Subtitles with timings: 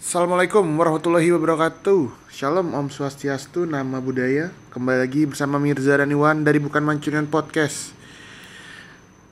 [0.00, 2.32] Assalamualaikum warahmatullahi wabarakatuh.
[2.32, 4.48] Shalom Om Swastiastu Nama Budaya.
[4.72, 7.92] Kembali lagi bersama Mirza dan Iwan Dari Bukan Mancunian Podcast.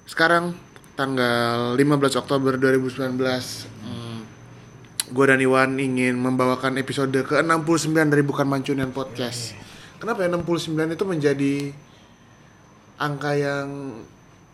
[0.05, 0.53] Sekarang
[0.93, 4.21] tanggal 15 Oktober 2019 hmm,
[5.09, 9.57] Gue dan Iwan ingin membawakan episode ke-69 dari Bukan Mancunian Podcast.
[9.97, 11.55] Kenapa ya 69 itu menjadi
[13.01, 13.97] Angka yang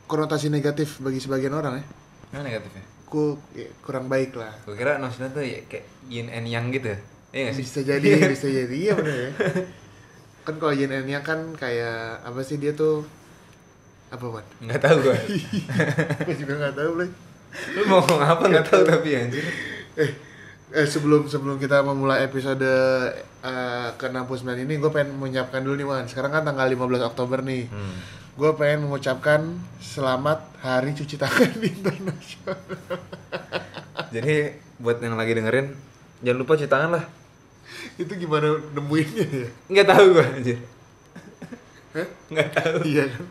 [0.07, 1.85] konotasi negatif bagi sebagian orang ya?
[2.31, 2.94] Mana negatifnya?
[3.05, 6.93] Ku ya, kurang baik lah Gue kira maksudnya tuh ya kayak yin and yang gitu.
[7.31, 7.63] Iya gak sih?
[7.63, 9.31] bisa jadi bisa jadi iya bener ya
[10.41, 13.01] kan kalau yin and yang kan kayak apa sih dia tuh
[14.07, 15.17] apa wan Nggak tahu gue.
[16.27, 17.09] gue juga nggak tahu lah
[17.71, 19.47] Lu mau ngomong apa nggak tahu tapi anjir.
[19.95, 20.11] eh
[20.71, 22.67] eh sebelum sebelum kita memulai episode
[23.41, 24.27] eh, ke 69
[24.61, 27.95] ini gue pengen menyiapkan dulu nih wan sekarang kan tanggal 15 Oktober nih Hmm.
[28.35, 29.41] Gue pengen mengucapkan
[29.79, 32.59] selamat hari cuci tangan internasional
[34.11, 34.35] Jadi
[34.77, 35.71] buat yang lagi dengerin
[36.21, 37.05] jangan lupa cuci tangan lah.
[37.95, 40.59] itu gimana nemuinnya ya Nggak tahu gue anjir.
[41.95, 42.07] Hah?
[42.29, 42.77] Nggak tahu.
[42.85, 43.25] iya kan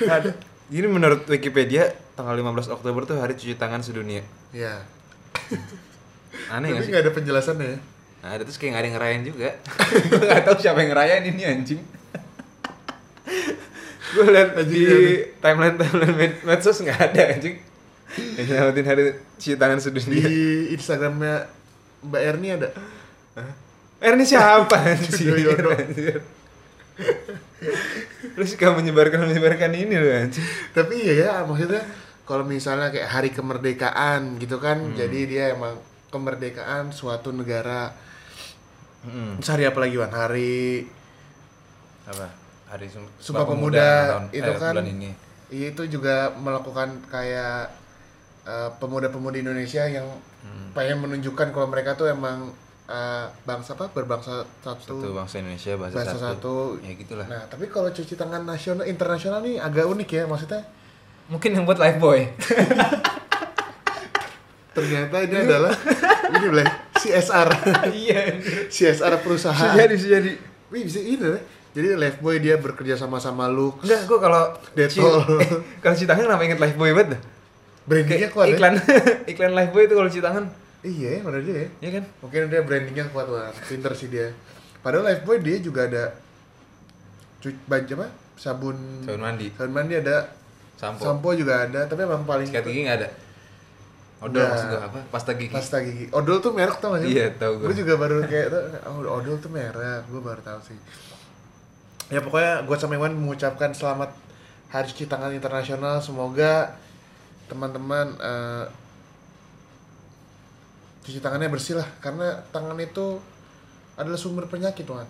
[0.00, 0.30] Ada.
[0.72, 4.24] Ini menurut Wikipedia tanggal 15 Oktober tuh hari cuci tangan sedunia.
[4.50, 4.80] ya
[6.48, 6.90] Aneh tapi gak sih?
[6.90, 7.80] nggak ada penjelasannya ya
[8.22, 9.48] Nah, ada terus kayak nggak ada yang ngerayain juga.
[10.22, 11.82] Nggak tahu siapa yang ngerayain ini anjing.
[14.12, 15.18] Gue liat Anjing, di anjing.
[15.38, 17.56] timeline timeline med medsos nggak ada anjing.
[18.12, 19.02] Yang nyelamatin hari
[19.34, 20.26] cuci tangan di sedunia.
[20.70, 21.34] Instagramnya
[22.02, 22.68] Mbak Erni ada
[23.98, 24.76] Eh ini siapa.
[24.92, 26.20] Anjir.
[28.34, 30.44] Lu suka menyebarkan menyebarkan ini loh anjing.
[30.72, 31.80] tapi iya ya maksudnya
[32.22, 34.94] kalau misalnya kayak hari kemerdekaan gitu kan Hmm.
[34.94, 37.94] jadi dia emang kemerdekaan suatu negara
[39.02, 39.34] Hmm.
[39.36, 40.86] Terus hari apa lagi Wan hari
[42.04, 42.30] Apa?
[42.72, 45.10] Hari Sum- Sumpah Sumpah Pemuda tahun- itu eh, kan bulan ini.
[45.48, 47.68] iya, itu juga melakukan kayak
[48.42, 50.08] eh, pemuda-pemudi Indonesia yang
[50.42, 50.74] Hmm.
[50.74, 52.50] pengen menunjukkan kalau mereka tuh emang
[52.84, 56.26] eh, bangsa apa berbangsa satu, Satu bangsa Indonesia bahasa, bahasa satu.
[56.26, 56.54] satu.
[56.82, 57.26] Ya gitulah.
[57.26, 60.64] Nah tapi kalau cuci tangan nasional internasional nih agak unik ya maksudnya
[61.24, 62.20] Mungkin yang buat live boy.
[64.72, 65.72] ternyata ini adalah
[66.26, 67.48] ini boleh CSR
[68.02, 68.20] Iya.
[68.66, 70.32] CSR Bisa perusahaan jadi, bisa jadi.
[70.68, 71.42] Wih bisa ini deh.
[71.72, 73.72] Jadi Lifebuoy dia bekerja sama sama lu.
[73.80, 75.24] Enggak, gua kalau Detol.
[75.40, 75.50] eh,
[75.80, 77.20] kalau cuci tangan kenapa inget live boy banget dah?
[77.82, 78.54] Brandingnya kuat ya.
[78.54, 78.74] iklan
[79.32, 80.44] iklan live boy itu kalau cuci tangan.
[80.82, 81.68] Iya, benar dia ya.
[81.80, 82.04] Iya kan?
[82.20, 83.54] Mungkin dia brandingnya kuat banget.
[83.64, 84.34] Pinter sih dia.
[84.78, 86.04] Padahal Lifebuoy dia juga ada
[87.38, 88.08] cuci baju apa?
[88.34, 90.26] Sabun Sabun mandi, sabun mandi ada,
[90.74, 91.00] sampo.
[91.00, 93.08] sampo juga ada, tapi emang paling Sikat gigi nggak ada.
[94.20, 94.50] Odol Nggak.
[94.50, 95.00] maksud gua apa?
[95.10, 95.50] Pasta gigi.
[95.50, 96.06] pasta gigi.
[96.10, 97.10] Odol tuh merek tau gak sih?
[97.14, 97.66] Iya, tahu gua.
[97.70, 98.46] Gue juga baru kayak
[98.86, 100.78] oh Odol tuh merek, gue baru tahu sih.
[102.12, 104.12] Ya pokoknya gue sama Iwan mengucapkan selamat
[104.68, 105.96] Hari Cuci Tangan Internasional.
[105.98, 106.76] Semoga
[107.48, 108.64] teman-teman eh,
[111.02, 113.18] cuci tangannya bersih lah, karena tangan itu
[113.94, 115.02] adalah sumber penyakit, Wan.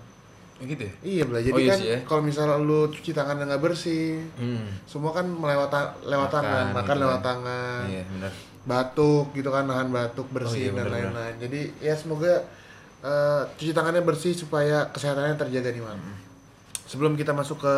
[0.57, 0.93] Ya gitu ya?
[1.03, 1.39] Iya, bela.
[1.39, 1.99] Jadi Oh, iya kan ya.
[2.03, 4.73] kalau misalnya lu cuci tangan nggak bersih, Hmm.
[4.85, 7.27] semua kan melewat ta- lewat Makan tangan, makan gitu lewat kan.
[7.29, 8.33] tangan Iya, benar.
[8.63, 12.47] batuk gitu kan nahan batuk bersih iya, dan lain-lain jadi ya semoga
[13.03, 15.99] eh, cuci tangannya bersih supaya kesehatannya terjaga nih man
[16.93, 17.75] sebelum kita masuk ke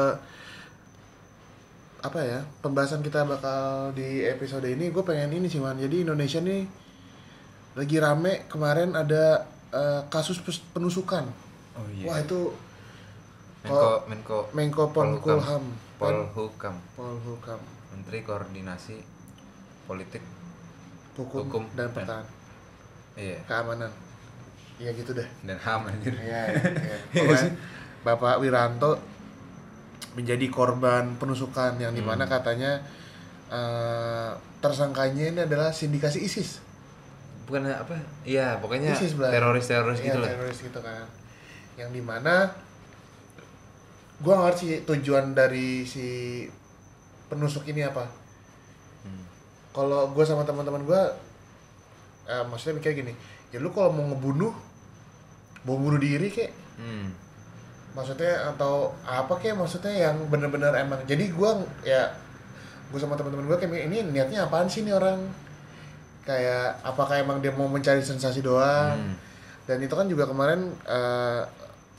[2.03, 6.43] apa ya pembahasan kita bakal di episode ini gue pengen ini sih man jadi Indonesia
[6.43, 6.67] nih
[7.79, 10.43] lagi rame kemarin ada eh, kasus
[10.75, 11.25] penusukan
[11.75, 12.23] Oh wah iya.
[12.23, 12.55] itu
[13.65, 15.65] Menko Menko Menko Polhukam
[15.99, 17.61] Polhukam, Polhukam
[17.91, 18.99] Menteri Koordinasi
[19.89, 20.23] Politik.
[21.15, 22.27] hukum, Hukum dan pertahanan
[23.15, 23.39] Iya.
[23.47, 23.91] keamanan
[24.75, 26.11] Iya gitu deh Dan HAM anjir.
[26.19, 26.97] Iya, iya.
[27.15, 27.51] Pokoknya
[28.05, 29.01] Bapak Wiranto
[30.15, 32.33] menjadi korban penusukan yang di mana Hmm.
[32.33, 32.73] katanya
[33.47, 36.59] eh, tersangkanya ini adalah sindikasi ISIS.
[37.45, 37.93] Bukan apa?
[38.23, 39.31] Iya, pokoknya ISIS belah.
[39.31, 40.29] teroris-teroris Iya, gitu lah.
[40.29, 41.05] teroris gitu kan.
[41.75, 42.51] Yang di mana
[44.17, 46.07] gua nggak ngerti tujuan dari si
[47.27, 48.05] penusuk ini apa.
[49.03, 49.23] Hmm.
[49.71, 51.13] Kalau gua sama teman-teman gua
[52.25, 53.13] eh, maksudnya mikir gini,
[53.49, 54.55] ya lu kalau mau ngebunuh
[55.63, 57.13] mau bunuh diri kek Hmm.
[57.95, 62.11] Maksudnya atau apa kayak maksudnya yang bener-bener emang jadi gua ya
[62.85, 65.19] gue sama teman-teman gue kayak ini niatnya apaan sih nih orang
[66.23, 69.15] kayak apakah emang dia mau mencari sensasi doang Hmm.
[69.65, 71.43] dan itu kan juga kemarin eh,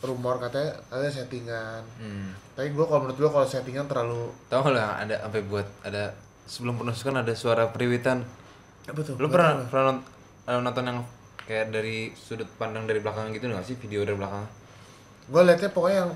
[0.01, 2.31] rumor katanya ada settingan Hmm.
[2.53, 6.11] tapi gue kalau menurut gue kalau settingan terlalu Tahu nggak lah ada sampai buat ada
[6.45, 8.21] sebelum penusukan ada suara periwitan.
[8.85, 9.97] tuh Lu pernah pernah
[10.45, 10.99] eh, nonton yang
[11.41, 14.45] kayak dari sudut pandang dari belakang gitu nggak sih video dari belakang?
[15.25, 16.11] Gue liatnya pokoknya yang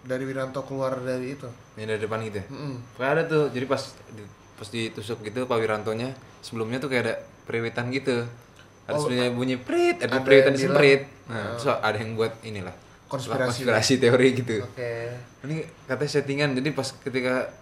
[0.00, 2.46] dari Wiranto keluar dari itu Yang dari depan gitu ya?
[2.48, 2.74] Mm-mm.
[2.92, 4.22] Pokoknya ada tuh, jadi pas di,
[4.54, 6.08] pas ditusuk gitu Pak Wirantonya
[6.38, 7.14] sebelumnya tuh kayak ada
[7.44, 8.22] periwitan gitu
[8.84, 11.00] Harus Oh, punya bunyi prit, ada ada prit, yang ada bilang, semprit.
[11.04, 11.28] oh.
[11.28, 12.72] Nah, terus ada yang buat inilah.
[13.04, 13.44] Konspirasi.
[13.44, 14.64] konspirasi teori gitu.
[14.64, 14.92] Oke.
[15.44, 17.52] Ini katanya settingan, jadi pas ketika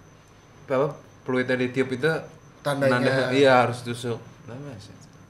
[0.67, 2.07] apa peluitnya ditiup itu
[2.63, 2.99] Tandanya.
[3.03, 4.23] nanda- iya harus tusuk.
[4.47, 4.55] Nah,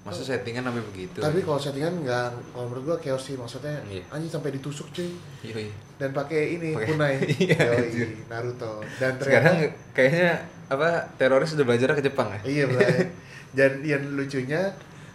[0.07, 1.19] masa, settingan sampai begitu?
[1.19, 4.07] Tapi kalau settingan nggak, kalau menurut gua chaos sih maksudnya Iya.
[4.09, 5.11] anjing sampai ditusuk cuy
[5.43, 5.67] Yoi.
[5.97, 8.09] dan pakai ini Pakai- kunai, Iya, Yoi, anjir.
[8.27, 10.29] Naruto dan Sekarang ternyata kayaknya
[10.67, 12.41] apa teroris udah belajar ke Jepang ya?
[12.45, 13.11] iya Bray.
[13.59, 14.71] dan yang lucunya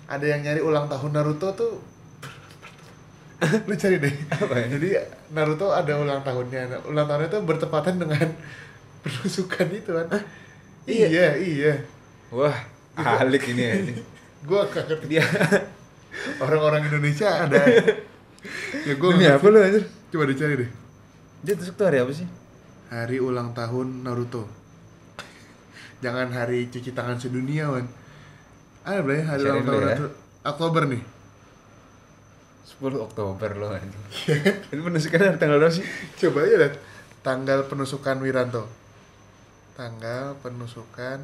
[0.06, 1.74] ada yang nyari ulang tahun Naruto tuh
[3.68, 4.14] lu cari deh
[4.68, 4.90] jadi
[5.30, 8.28] Naruto ada ulang tahunnya ulang tahunnya tuh bertepatan dengan
[9.02, 10.08] penusukan itu kan
[10.84, 11.08] Iya.
[11.08, 11.74] iya iya
[12.30, 12.54] Wah,
[12.98, 13.74] alik ini ya.
[13.78, 13.94] ini.
[14.44, 15.26] Gua gak ngerti Dia
[16.40, 17.62] orang-orang Indonesia ada
[18.88, 19.84] ya gua Demi nggak apa lu anjir?
[20.12, 20.70] coba dicari deh
[21.42, 22.28] Dia tusuk tuh hari apa sih?
[22.88, 24.44] hari ulang tahun Naruto
[26.00, 27.86] jangan hari cuci tangan sedunia wan
[28.82, 29.88] ada belum ya hari ulang tahun ya.
[29.96, 30.08] Naruto
[30.42, 31.04] Oktober nih
[32.72, 33.94] 10 Oktober loh anjing.
[34.74, 35.86] Ini penusukan hari tanggal berapa sih?
[36.18, 36.76] coba aja lihat
[37.22, 38.66] tanggal penusukan Wiranto
[39.72, 41.22] tanggal penusukan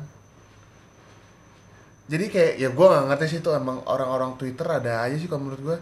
[2.08, 5.48] jadi kayak ya gue gak ngerti sih itu emang orang-orang Twitter ada aja sih kalau
[5.48, 5.78] menurut gue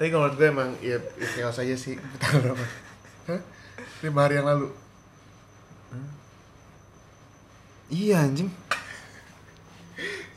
[0.00, 1.92] tapi kalau menurut gue emang ya, ya chaos aja sih.
[2.16, 2.64] Tanggal berapa
[4.00, 4.72] lima hari yang lalu.
[7.92, 8.48] Iya anjing.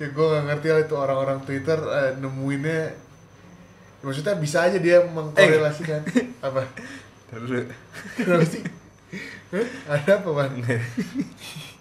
[0.04, 2.92] ya gue gak ngerti lah itu orang-orang Twitter eh, nemuinnya.
[4.04, 6.04] Maksudnya bisa aja dia mengkorelasikan.
[6.44, 6.68] Apa?
[7.32, 7.72] Terus.
[8.20, 8.68] Kenapa sih?
[9.88, 10.54] Ada apa bang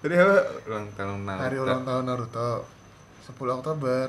[0.00, 0.36] Tadi apa?
[0.66, 1.44] Ulang tahun Naruto.
[1.44, 2.50] hari ulang tahun Naruto
[3.28, 4.06] 10 Oktober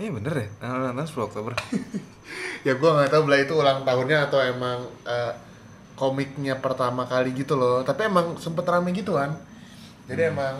[0.00, 0.48] Eh bener ya?
[0.58, 1.52] Tanggal ulang tahun 10 Oktober.
[2.66, 5.32] ya gue nggak tahu belah itu ulang tahunnya atau emang eh,
[5.94, 9.36] komiknya pertama kali gitu loh tapi emang sempet rame gitu kan
[10.08, 10.56] jadi emang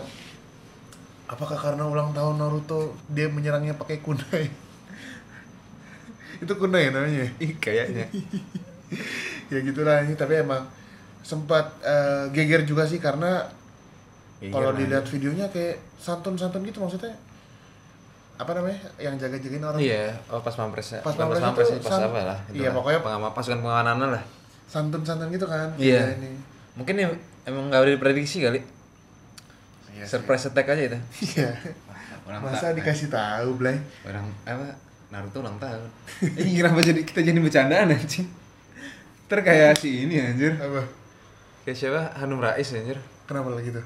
[1.25, 4.45] apakah karena ulang tahun Naruto dia menyerangnya pakai kunai
[6.43, 8.05] itu kunai namanya Ih, kayaknya.
[9.53, 10.65] ya gitulah ini tapi emang
[11.21, 13.45] sempat eh, geger juga sih karena
[14.41, 14.75] Geger kalau lah.
[14.75, 17.13] dilihat videonya kayak santun-santun gitu maksudnya
[18.33, 20.99] apa namanya yang jaga-jagain orang Iya, oh pas pampres ya.
[20.99, 22.39] Pas pampres pampres itu sih, pas san- apa lah.
[22.49, 24.23] iya, pokoknya- pengamanan pasukan pengamanan lah.
[24.65, 26.01] santun-santun gitu kan Iya.
[26.01, 26.29] Ya, ini
[26.71, 27.07] Mungkin ya,
[27.43, 28.63] emang gak udah diprediksi kali.
[29.91, 30.17] Iya sih.
[30.17, 30.99] Surprise attack aja itu.
[31.29, 31.51] iya
[32.23, 34.73] Orang masa dikasih tahu Blay orang apa
[35.09, 35.83] Naruto ulang tahun.
[36.39, 38.23] Ini kenapa jadi kita jadi bercandaan anjing?
[39.27, 40.55] Ter kayak si ini anjir.
[40.55, 40.81] apa
[41.61, 42.01] Kayak siapa?
[42.15, 42.95] Hanum Rais anjir.
[43.23, 43.83] kenapa lagi tuh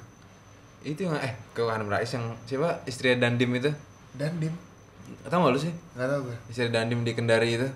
[0.86, 2.78] Itu yang eh ke Hanum Rais yang siapa?
[2.86, 3.74] Istri Dandim itu.
[4.14, 4.54] Dandim
[5.24, 5.74] Tahu gak lu sih?
[5.92, 7.68] nggak tahu gue Istri Dandim di Kendari itu.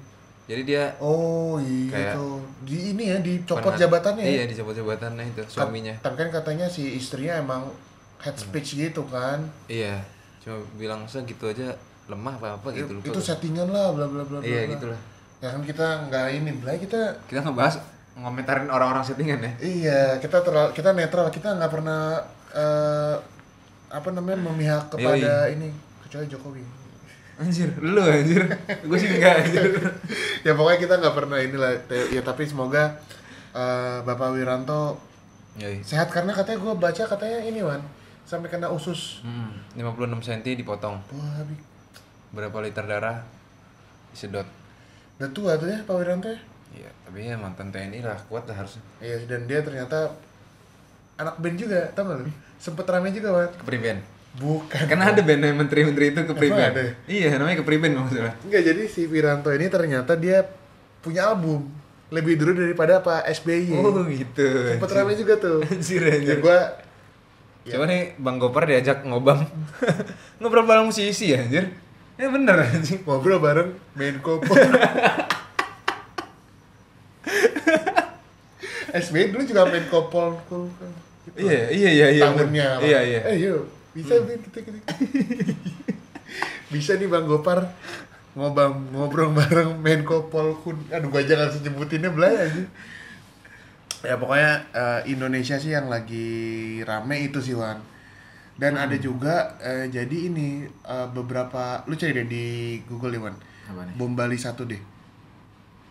[0.45, 4.73] Jadi dia oh iya Kayak- tuh di ini ya dicopot pernah- jabatannya ya Iya, dicopot
[4.73, 5.93] jabatannya itu suaminya.
[5.99, 7.69] tapi kan katanya si istrinya emang
[8.17, 10.01] head speech gitu kan Iya,
[10.39, 11.69] cuma bilang segitu aja
[12.05, 13.05] lemah apa apa gitu lupa.
[13.07, 14.73] itu settingan lah bla bla bla bla Iya bla.
[14.73, 14.99] gitu lah.
[15.39, 17.77] ya kan kita nggak ini Blay kita Kita ngebahas
[18.15, 19.51] ngomentarin orang-orang settingan ya.
[19.61, 23.15] iya kita terlalu kita netral kita nggak pernah eh,
[23.89, 25.69] apa namanya memihak kepada ini
[26.01, 26.63] kecuali Jokowi
[27.39, 28.43] Anjir, lu anjir.
[28.83, 29.63] Gue sih enggak anjir.
[30.45, 32.99] ya pokoknya kita nggak pernah inilah ya tapi semoga
[33.51, 34.99] eh, Bapak Wiranto
[35.55, 35.79] Yoi.
[35.79, 37.79] sehat karena katanya gue baca katanya ini Wan
[38.21, 40.99] sampai kena usus Hmm, 56 cm dipotong.
[41.09, 41.39] wah
[42.29, 43.23] Berapa liter darah
[44.11, 44.45] disedot.
[45.17, 48.53] udah tua tuh ya Pak Wiranto ya Iya, tapi ya mantan TNI lah, kuat lah
[48.55, 48.83] harusnya.
[48.99, 50.11] iya dan dia ternyata
[51.19, 53.99] anak band juga tau gak lu sempet rame juga Wan Kepriben.
[54.39, 56.71] bukan Kan ada band yang menteri-menteri itu kepriben.
[56.71, 56.93] Ada ya?
[57.09, 58.31] Iya, namanya kepriben maksudnya.
[58.45, 60.45] Enggak, jadi si Wiranto ini ternyata dia
[61.01, 61.65] punya album
[62.13, 63.73] lebih dulu daripada Pak SBY.
[63.81, 64.47] Oh gitu.
[64.77, 65.59] Sempet rame juga tuh.
[65.65, 66.37] Anjir, Ya anjir.
[66.39, 66.77] gua
[67.69, 69.45] Coba nih Bang Gopar diajak ngobam.
[70.39, 71.69] Ngobrol bareng musisi ya, anjir.
[72.19, 72.99] Ya bener anjing.
[73.07, 74.43] ngobrol bareng Menko
[78.89, 81.08] SBY dulu juga Polkul kan.
[81.31, 81.45] Gitu.
[81.45, 82.23] Iya, iya, iya, iya.
[82.25, 82.69] Tahunnya bener.
[82.75, 82.83] apa?
[82.85, 83.19] Iya, iya.
[83.29, 83.61] Eh, yuk.
[83.89, 84.77] Bisa nih kita kita.
[86.73, 87.65] Bisa nih Bang Gopar
[88.37, 90.77] ngobam ngobrol bareng Menko Polkun.
[90.93, 92.63] Aduh gua bisa nyebutinnya belai aja.
[93.99, 96.29] Ya pokoknya eh, Indonesia sih yang lagi
[96.85, 97.81] rame itu sih Wan.
[98.59, 99.01] Dan ada Hmm.
[99.01, 102.45] juga eh, jadi ini eh, beberapa lu cari deh di
[102.85, 103.35] Google deh Wan.
[103.67, 103.93] Apa nih?
[103.97, 104.79] Bom Bali satu deh.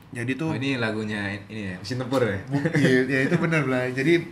[0.09, 2.38] Jadi tuh Oh, ini lagunya ini ya, mesin tempur ya.
[2.73, 3.85] Iya, ya itu benar lah.
[3.92, 4.25] Jadi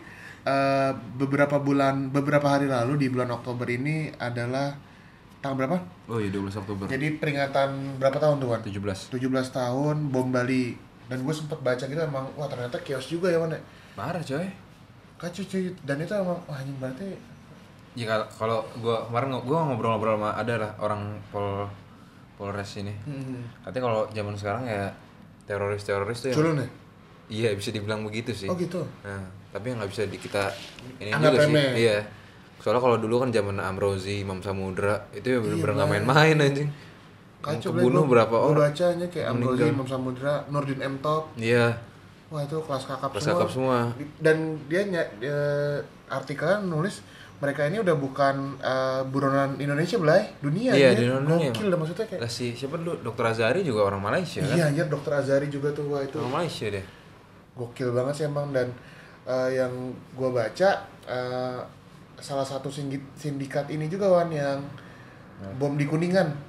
[0.47, 4.79] eh, beberapa bulan, beberapa hari lalu di bulan Oktober ini adalah
[5.37, 5.77] tanggal berapa?
[6.07, 6.87] Oh iya 12 Oktober.
[6.87, 8.63] Jadi peringatan berapa tahun tuh, Wan?
[8.63, 9.11] 17.
[9.11, 9.19] 17
[9.53, 10.79] tahun bom Bali.
[11.07, 13.51] Dan gue sempet baca gitu emang, wah ternyata chaos juga ya, Wan.
[13.51, 13.61] ya.
[13.95, 14.47] Parah coy.
[15.17, 15.71] Kacau cuy.
[15.83, 17.09] Dan itu emang, wah anjing berarti
[17.97, 21.65] Ya kalau- gua kemarin gua ngobrol-ngobrol sama ada lah orang Pol
[22.37, 22.93] Polres ini.
[23.65, 24.93] Katanya kalau zaman sekarang ya
[25.45, 26.69] teroris-teroris tuh Culun ya?
[27.27, 28.45] Iya bisa dibilang begitu sih.
[28.47, 28.85] Oh gitu.
[29.01, 29.25] Nah,
[29.57, 30.53] tapi yang nggak bisa di kita
[30.99, 31.69] ini Anggap juga remeh.
[31.73, 31.83] sih.
[31.83, 31.99] Iya.
[32.57, 36.69] Soalnya kalau dulu kan zaman Amrozi, Imam Samudra itu ya bener-bener Iya, nggak main-main anjing.
[37.39, 38.59] Kacau kebunuh berapa orang?
[38.65, 39.65] bacanya kayak Amrozi.
[39.67, 41.31] Imam Samudra, Nurdin M Top.
[41.35, 41.79] Iya,
[42.27, 43.37] Wah itu kelas kakap kelas semua.
[43.39, 43.79] kakap semua.
[44.19, 44.37] Dan
[44.67, 50.99] dia eh, artikelnya nulis mereka ini udah bukan eh, buronan Indonesia belai dunia Iya, dia.
[50.99, 51.49] di dunia.
[51.49, 52.99] Gokil dah maksudnya kayak Lah si siapa dulu?
[53.01, 54.53] Dokter Azari juga orang Malaysia kan?
[54.53, 56.83] Iya anjir dokter Azari juga tuh wah itu Orang Malaysia deh.
[57.55, 58.69] gokil banget sih emang dan
[59.27, 59.73] eh, yang
[60.13, 60.71] gua baca
[61.05, 61.59] eh,
[62.17, 62.73] salah satu
[63.13, 64.63] sindikat ini juga wan yang
[65.55, 66.49] bom di Kuningan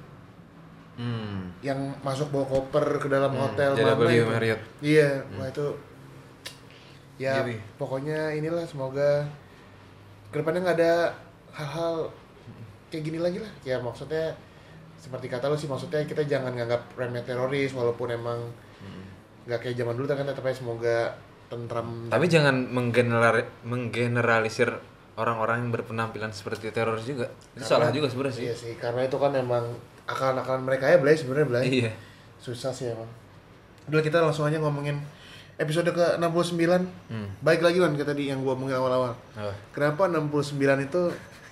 [0.98, 1.46] Hmm.
[1.62, 4.26] yang masuk bawa koper ke dalam hotel JW.
[4.26, 4.58] Marriott.
[4.82, 5.62] Iya, wah itu
[7.14, 7.54] ya Jadi.
[7.78, 9.22] pokoknya inilah semoga
[10.28, 11.14] ke depannya nggak ada
[11.54, 12.10] hal-hal
[12.90, 13.52] kayak gini lagi lah.
[13.62, 14.34] Ya maksudnya
[14.98, 18.42] seperti kata lu sih maksudnya kita jangan nganggap remeh teroris walaupun emang
[19.46, 21.14] nggak kayak zaman dulu kan tapi semoga
[21.48, 24.68] tentram Tapi jangan menggeneral menggeneralisir
[25.18, 27.26] orang-orang yang berpenampilan seperti teroris juga.
[27.58, 28.44] Itu salah juga sebenarnya sih.
[28.46, 29.66] Iya sih, karena itu kan emang
[30.06, 31.64] akal-akalan mereka ya Blay sebenarnya Blay.
[31.84, 31.92] Iya.
[32.38, 33.10] Susah sih emang.
[33.90, 35.02] Udah kita langsung aja ngomongin
[35.58, 36.70] episode ke-69.
[37.10, 37.28] Hmm.
[37.42, 39.12] Baik lagi kan kita tadi yang gua omongin awal-awal.
[39.34, 39.52] Apa?
[39.74, 41.02] Kenapa 69 itu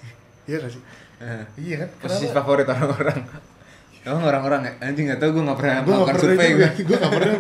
[0.49, 0.83] Iya gak sih?
[1.19, 1.89] Eh, Iya kan?
[2.07, 2.39] Posisi Kenapa?
[2.47, 3.19] favorit orang-orang.
[4.07, 4.73] Emang orang-orang ya?
[4.87, 6.69] Anjing gak tau gue gak pernah Gue gak melakukan survei gue.
[6.87, 7.35] Gue gak pernah.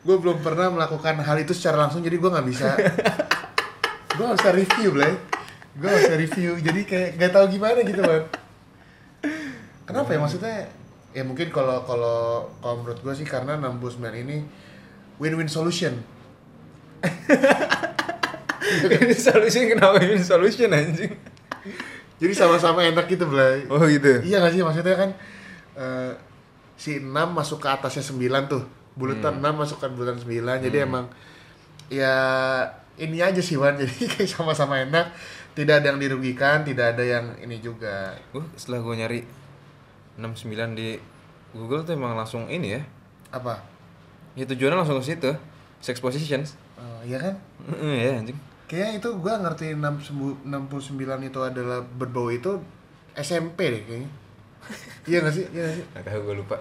[0.00, 2.72] Gue belum pernah melakukan hal itu secara langsung jadi gue gak bisa.
[4.16, 5.12] gue bisa review Blay.
[5.76, 6.50] Gue bisa review.
[6.56, 8.22] Jadi kayak gak tahu gimana gitu kan.
[9.84, 10.56] Kenapa ya maksudnya?
[11.12, 14.46] Ya mungkin kalau kalau kalau menurut gue sih karena 69 ini
[15.20, 16.00] win-win solution.
[19.04, 21.12] ini solution kenapa ini solution anjing?
[22.20, 23.68] Jadi sama-sama enak gitu, Blay.
[23.68, 24.24] Oh gitu.
[24.24, 25.10] Iya gak sih maksudnya kan
[25.76, 26.12] eh,
[26.80, 28.79] si 6 masuk ke atasnya 9 tuh.
[29.00, 30.60] Bulatan 6 masuk ke bulatan 9.
[30.68, 31.08] Jadi emang
[31.88, 32.14] ya
[33.00, 33.74] ini aja sih Wan.
[33.80, 35.08] Jadi kayak sama-sama enak.
[35.56, 38.14] Tidak ada yang dirugikan, tidak ada yang ini juga.
[38.30, 39.20] Gue setelah gue nyari
[40.20, 41.00] 69 di
[41.56, 42.82] Google tuh emang langsung ini ya.
[43.32, 43.58] Apa?
[44.38, 45.30] Ya tujuannya langsung ke situ.
[45.80, 46.54] Sex positions.
[46.78, 47.34] Oh, iya kan?
[47.80, 48.38] Iya anjing.
[48.70, 50.46] Kayaknya itu gua ngerti 69
[51.26, 52.62] itu adalah berbau itu
[53.18, 54.10] SMP deh kayaknya.
[55.10, 55.44] iya gak sih?
[55.50, 55.84] Iya gak sih?
[55.90, 56.56] Gak tahu gue lupa.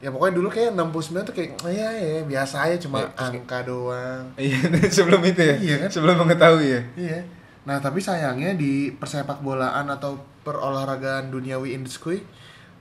[0.00, 3.58] Ya pokoknya dulu kayak 69 tuh kayak oh, iya ya biasa aja cuma Ya, angka
[3.62, 4.24] doang.
[4.34, 4.56] Iya
[4.96, 5.56] sebelum itu ya.
[5.56, 5.88] Iya kan?
[5.92, 6.80] Sebelum mengetahui ya.
[6.96, 7.20] Iya.
[7.60, 12.24] Nah, tapi sayangnya di persepak bolaan atau perolahragaan duniawi industri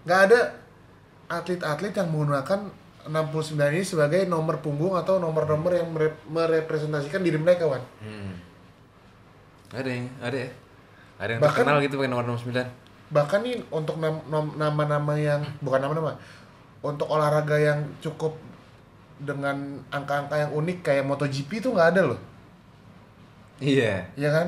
[0.07, 0.39] nggak ada
[1.27, 2.71] atlet-atlet yang menggunakan
[3.05, 3.11] 69
[3.69, 7.83] ini sebagai nomor punggung atau nomor-nomor yang mere- merepresentasikan diri mereka, Wan.
[7.99, 8.39] Hmm.
[9.69, 10.49] Ada yang ada ya.
[11.19, 12.63] Ada yang Bahkan- terkenal gitu pakai nomor 69.
[13.09, 13.97] Bahkan nih untuk
[14.55, 16.13] nama-nama yang bukan nama-nama,
[16.79, 18.35] untuk olahraga yang cukup
[19.19, 19.55] dengan
[19.89, 22.19] angka-angka yang unik kayak MotoGP itu nggak ada loh.
[23.59, 24.07] Iya.
[24.15, 24.47] Iya kan?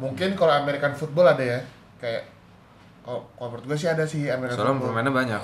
[0.00, 1.60] Mungkin kalau American football ada ya.
[2.00, 2.24] Kayak
[3.04, 4.92] kalau kalau menurut gue sih ada sih American Soalnya football.
[4.96, 5.42] pemainnya banyak.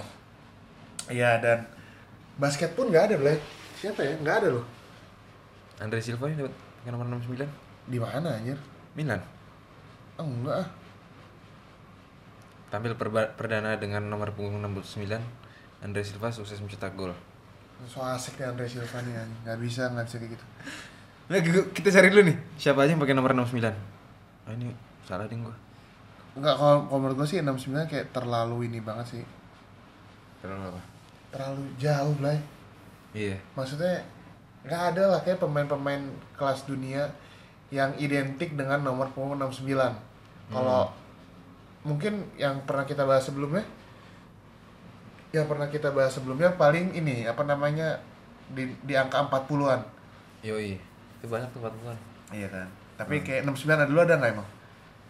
[1.12, 1.69] Iya dan
[2.40, 3.37] basket pun nggak ada, Blay.
[3.76, 4.16] Siapa ya?
[4.16, 4.64] Nggak ada loh.
[5.76, 6.54] Andre Silva ini dapat
[6.88, 7.45] nomor 69.
[7.85, 8.57] Di mana anjir?
[8.97, 9.21] Milan.
[10.16, 10.69] Oh, enggak ah.
[12.71, 15.21] Tampil perba- perdana dengan nomor punggung 69.
[15.85, 17.12] Andre Silva sukses mencetak gol.
[17.85, 19.12] So asik nih Andre Silva nih.
[19.45, 20.45] Nggak bisa, nggak bisa kayak gitu.
[21.25, 21.41] Nah,
[21.73, 22.37] kita cari dulu nih.
[22.57, 23.61] Siapa aja yang pakai nomor 69?
[24.45, 24.73] Ah, ini
[25.05, 25.57] salah ding gua.
[26.35, 29.25] Enggak, kalau, kalau menurut gue sih 69 kayak terlalu ini banget sih.
[30.41, 30.81] Terlalu apa?
[31.31, 32.38] Terlalu jauh, Blay.
[33.14, 33.37] Iya.
[33.55, 34.03] Maksudnya
[34.64, 36.03] nggak ada lah kayak pemain-pemain
[36.35, 37.05] kelas dunia
[37.69, 39.69] yang identik dengan nomor punggung 69.
[40.53, 40.93] Kalau
[41.85, 43.64] mungkin yang pernah kita bahas sebelumnya
[45.35, 47.99] yang pernah kita bahas sebelumnya paling ini apa namanya
[48.47, 49.81] di di angka 40-an.
[50.41, 50.76] Yoi.
[51.19, 51.99] Itu banyak tuh 40-an.
[52.31, 52.67] Iya kan.
[52.95, 54.49] Tapi kayak 69 ada dulu ada nggak emang?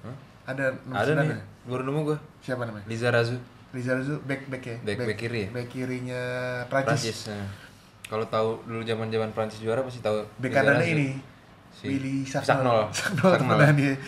[0.02, 0.16] Hah?
[0.46, 1.28] Ada 69 Ada nih.
[1.30, 1.44] ya?
[1.64, 2.18] Baru nemu gua.
[2.40, 2.84] Siapa namanya?
[2.86, 3.36] Liza Razu.
[3.70, 4.76] Riza Razu back back ya.
[4.80, 5.48] Back- back kiri ya?
[5.50, 6.22] Back kirinya
[6.68, 7.00] Prancis.
[7.02, 7.18] Prancis.
[7.28, 7.48] Nah.
[8.04, 10.22] Kalau tahu dulu zaman-zaman Prancis juara pasti tahu.
[10.38, 11.08] Back Liza kanannya ini
[11.74, 12.22] Si Willy.
[12.22, 13.34] Saknol Saknol.
[13.34, 13.98] temenan dia.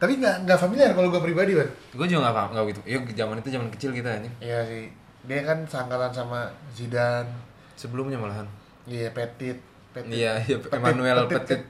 [0.00, 1.68] Tapi nggak nggak familiar kalau gue pribadi kan.
[1.92, 2.80] Gue juga gak paham, gak gitu.
[2.88, 4.30] Iya, zaman itu zaman kecil kita ini.
[4.40, 4.88] Iya sih.
[5.28, 7.28] Dia kan seangkatan sama Zidane.
[7.76, 8.48] Sebelumnya malahan.
[8.88, 9.58] Iya Petit.
[9.92, 10.14] Petit.
[10.14, 11.60] Iya, iya, Petit, Emmanuel Petit.
[11.60, 11.62] Petit.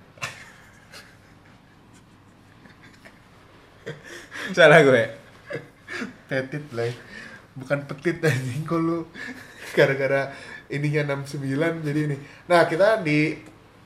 [4.57, 5.04] Salah gue.
[6.30, 6.87] Petit lah.
[6.87, 6.95] ya.
[7.59, 9.07] Bukan petit anjing kok lu
[9.75, 10.30] gara-gara
[10.71, 12.16] ininya 69 jadi ini.
[12.47, 13.35] Nah, kita di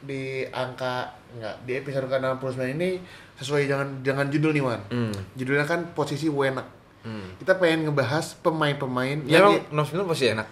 [0.05, 3.01] di angka enggak di episode ke-69 ini
[3.41, 4.81] sesuai jangan jangan judul nih Wan.
[4.93, 5.15] Hmm.
[5.35, 6.84] Judulnya kan posisi Wenak.
[7.05, 7.37] Hmm.
[7.37, 10.49] Kita pengen ngebahas pemain-pemain Ya yang nomor 9 pasti enak.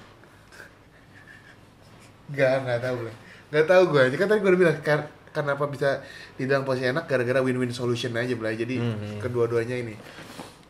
[2.33, 3.13] Gak, gak tahu gue.
[3.51, 4.03] Gak tahu gue.
[4.17, 5.01] Kan tadi gue udah bilang kar
[5.33, 6.05] kenapa bisa
[6.37, 8.57] dibilang posisi enak gara-gara win-win solution aja belai.
[8.57, 9.21] Jadi Mhm.
[9.21, 9.97] kedua-duanya ini.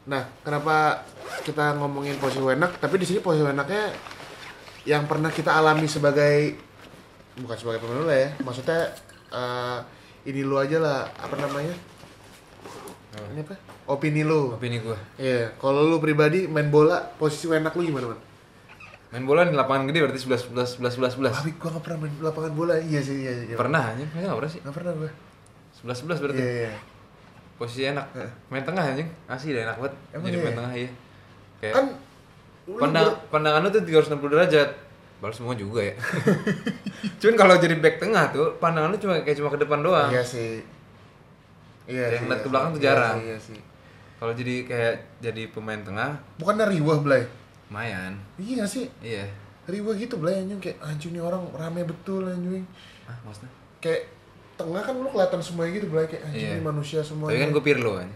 [0.06, 1.02] Nah, kenapa
[1.42, 2.78] kita ngomongin posisi enak?
[2.78, 3.90] Tapi di sini posisi enaknya
[4.82, 6.58] yang pernah kita alami sebagai
[7.38, 8.30] bukan sebagai pemain bola ya.
[8.38, 8.80] Maksudnya
[9.32, 9.78] eh,
[10.26, 11.74] ini lu aja lah apa namanya?
[13.12, 13.54] Ini apa?
[13.92, 14.56] Opini lu.
[14.56, 14.96] Opini gua.
[15.20, 18.20] Iya, kalau lu pribadi main bola posisi enak lu gimana, Man?
[19.12, 21.36] Main bola di lapangan gede berarti 11 11 11 11 11.
[21.36, 22.74] Tapi gua gak pernah main lapangan bola.
[22.80, 23.32] Iya sih, iya.
[23.44, 23.56] iya.
[23.60, 24.60] Pernah anjing, masa enggak pernah sih?
[24.64, 25.10] Gak pernah gue.
[25.84, 26.40] 11 11 berarti.
[26.40, 26.72] Iya, iya.
[27.60, 28.06] Posisi enak.
[28.16, 28.30] Heeh.
[28.48, 29.08] Main tengah anjing.
[29.28, 29.94] Asli dah enak banget.
[30.16, 30.44] Emang Jadi iya?
[30.48, 30.90] main tengah iya.
[31.60, 31.86] Kayak Kan
[32.80, 34.70] pandang ber- pandangan lu tuh 360 derajat.
[35.20, 35.94] Balas semua juga ya.
[37.20, 40.08] Cuman kalau jadi back tengah tuh pandangan lu cuma kayak cuma ke depan doang.
[40.08, 40.64] Iya sih.
[41.92, 42.72] Iya Yang ngeliat iya ke belakang sih.
[42.72, 43.12] tuh Iya jarang.
[43.12, 43.60] sih, Iya sih.
[44.16, 47.22] Kalau jadi kayak jadi pemain tengah Bukan dari riwah, Blay.
[47.68, 48.12] lumayan.
[48.36, 48.84] Iya sih?
[48.98, 49.24] Iya.
[49.64, 52.64] Riwah gitu, Blay anjing kayak anjing nih orang rame betul anjing.
[53.04, 53.50] Ah, maksudnya?
[53.78, 54.08] Kayak
[54.54, 56.54] tengah kan lu kelihatan semuanya gitu, Blay kayak anjing Iya.
[56.54, 57.26] ini manusia semua.
[57.26, 58.08] Tapi kan gue Pirlo kan.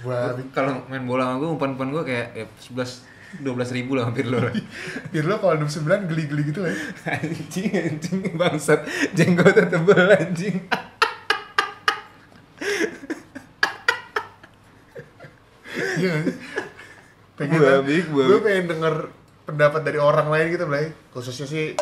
[0.50, 3.06] Kalau main bola sama gue umpan-umpan gue kayak ya 11
[3.38, 4.36] 12 ribu lah hampir lo
[5.08, 6.68] biar lo kalau 29 geli-geli gitu lah.
[7.06, 7.14] ya.
[7.14, 8.82] anjing anjing bangsat
[9.14, 10.56] jenggotnya tebel anjing.
[12.60, 13.06] Iya gak sih?
[17.40, 17.96] Pengen babi.
[18.04, 18.94] gue pengen denger
[19.48, 20.92] pendapat dari orang lain gitu, Blay.
[21.10, 21.72] Khususnya sih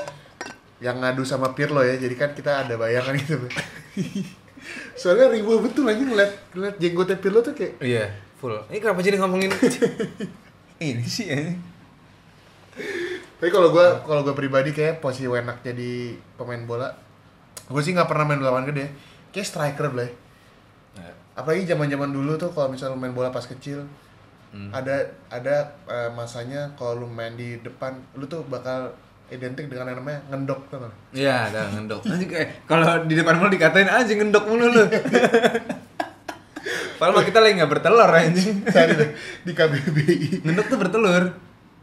[0.79, 1.99] yang ngadu sama Pirlo ya.
[1.99, 3.55] Jadi kan kita ada bayangan gitu, Blay.
[5.01, 8.55] Soalnya ribu betul aja ngeliat, ngeliat jenggotnya Pirlo tuh kayak Iya, full.
[8.71, 9.51] Ini kenapa jadi ngomongin
[10.83, 11.59] ini sih anjing?
[13.39, 16.91] Tapi kalau gue kalau gue pribadi kayak posisi enak jadi pemain bola,
[17.67, 18.91] gue sih nggak pernah main lawan gede.
[19.35, 20.11] Kayak striker Blay.
[20.99, 23.87] Nah, Apalagi zaman-zaman dulu tuh kalau misalnya main bola pas kecil,
[24.49, 24.73] Hmm.
[24.73, 28.93] ada ada eh, masanya kalau lu main di depan, lu tuh bakal
[29.29, 30.93] identik dengan yang namanya ngendok tuh kan.
[31.13, 32.01] Iya, ada ngendok.
[32.09, 34.85] Anjing kayak kalau di depan mulu dikatain anjing ngendok mulu lu.
[36.99, 38.57] Padahal mah kita lagi nggak bertelur anjing.
[38.67, 39.11] Deh
[39.47, 40.43] di KBBI.
[40.43, 41.25] Ngendok tuh bertelur.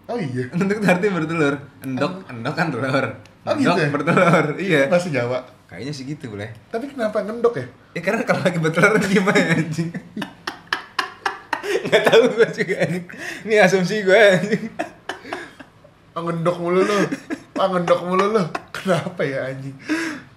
[0.06, 1.54] Oh iya, Ngendok tuh artinya bertelur.
[1.82, 3.06] Endok, endok kan telur.
[3.46, 3.90] Oh, Endok gitu ya?
[3.94, 4.46] bertelur.
[4.58, 4.82] Iya.
[4.90, 5.40] masih Jawa.
[5.66, 6.50] Kayaknya sih gitu boleh.
[6.70, 7.66] Tapi kenapa ngendok ya?
[7.94, 9.90] Ya karena kalau lagi bertelur gimana anjing?
[11.86, 12.78] Gak tahu gue juga.
[13.46, 14.66] Ini asumsi gue anjing.
[16.16, 17.00] Ngendok mulu lu.
[17.60, 18.44] Ah, ngendok mulu lu.
[18.72, 19.76] Kenapa ya anjing?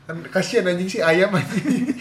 [0.08, 1.94] Kan kasihan anjing si ayam anjing.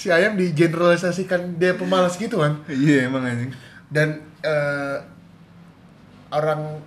[0.00, 2.60] si ayam digeneralisasikan dia pemalas gitu kan.
[2.66, 3.52] Iya emang anjing.
[3.90, 4.96] Dan eh,
[6.30, 6.82] orang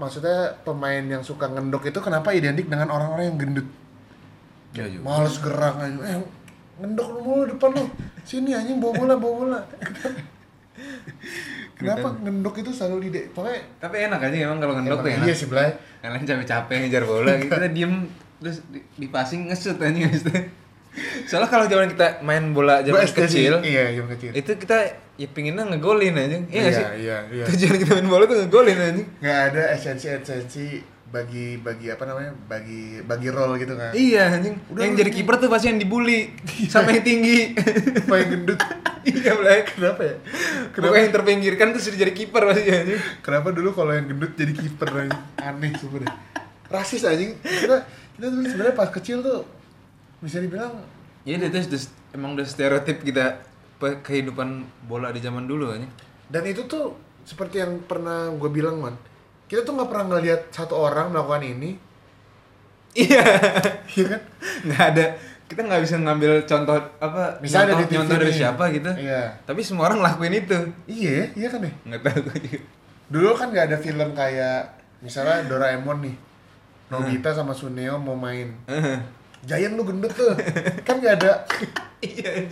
[0.00, 3.68] maksudnya pemain yang suka ngendok itu kenapa identik dengan orang-orang yang gendut?
[4.76, 5.04] Ya juga.
[5.06, 6.02] Males gerak anjing.
[6.04, 6.18] Eh,
[6.80, 7.84] ngendok lu mulu depan lu.
[8.24, 9.60] Sini anjing bawa bola, bawa bola.
[11.74, 15.24] Kenapa ngendok itu selalu di pokoknya Tapi enak aja emang kalau ngendok tuh enak.
[15.24, 15.70] iya sih Blay.
[16.00, 17.92] Kalian capek-capek ngejar bola gitu, kita diem
[18.36, 20.32] terus di, di passing ngesut anjing habis itu.
[21.22, 24.30] Soalnya kalau zaman kita main bola zaman kecil, Iya, zaman kecil.
[24.34, 24.76] itu kita
[25.14, 26.44] ya pinginnya ngegolin anjing.
[26.48, 26.84] Iya sih?
[27.00, 27.44] iya, iya.
[27.46, 29.06] Tujuan kita main bola tuh ngegolin anjing.
[29.20, 30.66] nggak ada esensi-esensi
[31.10, 33.90] bagi bagi apa namanya bagi bagi role gitu kan.
[33.90, 34.54] Iya anjing.
[34.70, 36.30] Udah yang jadi kiper tuh pasti yang dibully.
[36.70, 37.38] Sama yang tinggi.
[38.06, 38.60] apa yang gendut.
[39.00, 39.64] Iya boleh.
[39.64, 40.16] kenapa ya?
[40.76, 40.92] Kenapa?
[41.00, 43.00] yang terpinggirkan tuh sudah jadi kiper pasti anjing.
[43.24, 45.08] kenapa dulu kalau yang gendut jadi kiper
[45.40, 46.12] aneh sebenarnya
[46.68, 47.32] rasis anjing.
[47.40, 47.88] Kita
[48.20, 49.48] kita tuh sebenarnya pas kecil tuh
[50.20, 50.84] bisa dibilang
[51.24, 51.80] Iya itu
[52.12, 53.40] emang udah stereotip kita
[53.80, 55.90] kehidupan bola di zaman dulu anjing.
[56.28, 56.94] dan itu tuh
[57.24, 58.94] seperti yang pernah gue bilang man
[59.50, 61.74] kita tuh nggak pernah ngelihat satu orang melakukan ini.
[62.94, 63.22] Iya.
[63.98, 64.22] iya kan?
[64.62, 65.04] Nggak ada.
[65.50, 68.90] Kita nggak bisa ngambil contoh apa Misalnya nyontoh, di TV nyontoh dari siapa gitu.
[68.94, 69.22] Iya.
[69.42, 70.54] tapi semua orang lakuin itu.
[70.86, 71.72] Iya iya kan ya?
[71.90, 72.58] Nggak tahu gue juga.
[73.10, 74.60] Dulu kan nggak ada film kayak
[75.02, 76.16] misalnya Doraemon nih.
[76.94, 78.54] Nobita sama Suneo mau main.
[79.42, 80.30] Giant lu gendut tuh.
[80.86, 81.32] Kan nggak ada.
[82.00, 82.48] Iya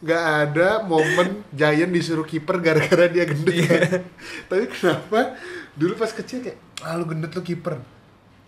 [0.00, 4.00] nggak ada momen Giant disuruh kiper gara-gara dia gendut kan?
[4.48, 5.36] tapi kenapa
[5.76, 7.80] dulu pas kecil kayak ah lu gendut lu kiper.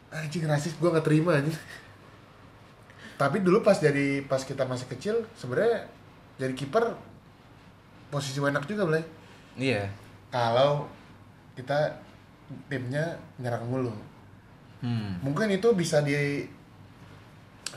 [0.08, 1.56] Anjing rasis gua nggak terima anjing.
[3.20, 5.90] Tapi dulu pas jadi pas kita masih kecil sebenarnya
[6.38, 6.94] jadi kiper
[8.08, 9.04] posisi enak juga boleh
[9.58, 9.90] iya.
[10.30, 10.88] Kalau
[11.58, 11.98] kita
[12.70, 13.92] timnya nyerang mulu.
[14.78, 15.18] Hmm.
[15.26, 16.46] mungkin itu bisa di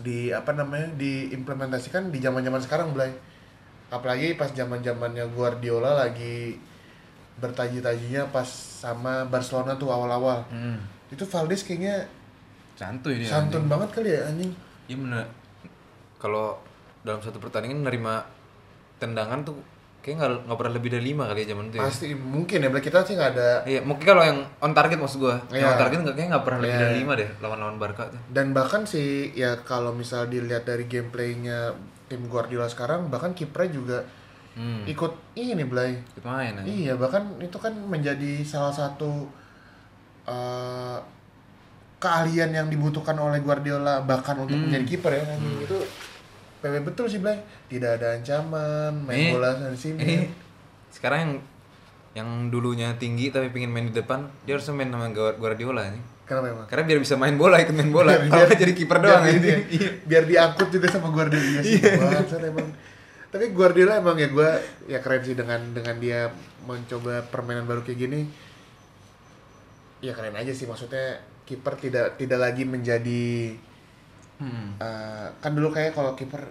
[0.06, 3.10] di apa namanya diimplementasikan di zaman zaman sekarang Blay.
[3.90, 6.62] Apalagi pas zaman zamannya Guardiola lagi
[7.40, 8.46] bertaji-tajinya pas
[8.82, 11.14] sama Barcelona tuh awal-awal hmm.
[11.14, 12.04] itu Valdes kayaknya
[12.76, 13.72] santuy dia santun anjing.
[13.72, 14.52] banget kali ya anjing
[14.90, 15.26] iya bener
[16.18, 16.58] kalau
[17.02, 18.22] dalam satu pertandingan nerima
[18.98, 19.58] tendangan tuh
[20.02, 21.82] kayak nggak nggak pernah lebih dari lima kali ya zaman itu ya.
[21.86, 25.38] pasti mungkin ya kita sih nggak ada Iya, mungkin kalau yang on target maksud gua.
[25.54, 25.70] Yang Iya.
[25.70, 26.82] on target nggak kayak nggak pernah lebih Iya.
[26.82, 28.22] dari lima deh lawan-lawan Barca tuh.
[28.34, 31.78] dan bahkan sih ya kalau misal dilihat dari gameplaynya
[32.10, 33.98] tim Guardiola sekarang bahkan kipernya juga
[34.52, 34.84] Hmm.
[34.84, 36.66] ikut ini Blay Ikut main aja.
[36.66, 39.28] Iya, bahkan itu kan menjadi salah satu
[40.24, 40.98] eh,
[41.98, 44.68] keahlian yang dibutuhkan oleh Guardiola bahkan untuk Hmm.
[44.68, 45.24] menjadi kiper ya.
[45.26, 45.64] anjing.
[45.64, 45.78] Itu
[46.60, 47.38] PW betul sih, Blay.
[47.68, 49.98] Tidak ada ancaman, main Ini- bola sana sini.
[49.98, 50.16] Ini
[50.90, 51.34] sekarang yang
[52.12, 56.04] yang dulunya tinggi tapi pengen main di depan, dia harus main sama Guar- Guardiola nih.
[56.22, 56.66] Kenapa emang?
[56.66, 58.12] Karena biar bisa main bola, ikut main bola.
[58.20, 59.56] Biar- biar- jadi kiper biar doang ini aja.
[59.70, 61.80] ya, Biar diangkut juga sama Guardiola Iya sih.
[61.80, 62.68] bangsat emang.
[63.32, 66.28] Tapi Guardiola emang ya gua ya keren sih dengan dengan dia
[66.68, 68.22] mencoba permainan baru kayak gini.
[70.04, 71.16] Ya keren aja sih maksudnya
[71.48, 73.56] kiper tidak tidak lagi menjadi
[74.42, 74.74] Hmm.
[74.82, 76.42] eh, kan dulu kayak kalau kiper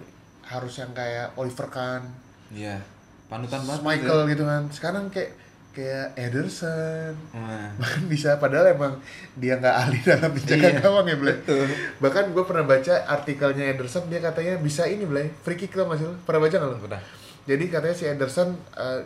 [0.47, 2.07] harus yang kayak Oliver Kahn,
[2.55, 2.79] Iya.
[3.27, 3.83] Panutan banget.
[3.83, 4.63] Michael gitu kan.
[4.71, 5.35] Sekarang kayak
[5.71, 7.15] kayak Ederson.
[7.31, 8.99] Nah, Bahkan bisa padahal emang
[9.35, 11.37] dia nggak ahli dalam menjaga Iya, gawang ya, Blay.
[11.39, 11.67] betul.
[11.99, 15.31] Bahkan gue pernah baca artikelnya Ederson dia katanya bisa ini, Blay.
[15.41, 16.03] Free kick lah Mas.
[16.23, 16.79] Pernah baca nggak lo?
[16.81, 17.03] Udah.
[17.47, 19.01] Jadi katanya si Ederson eh,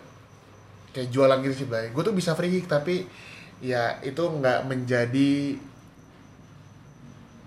[0.91, 1.93] kayak jualan gitu sih, Blay.
[1.93, 3.05] Gue tuh bisa free kick tapi
[3.61, 5.57] ya itu nggak menjadi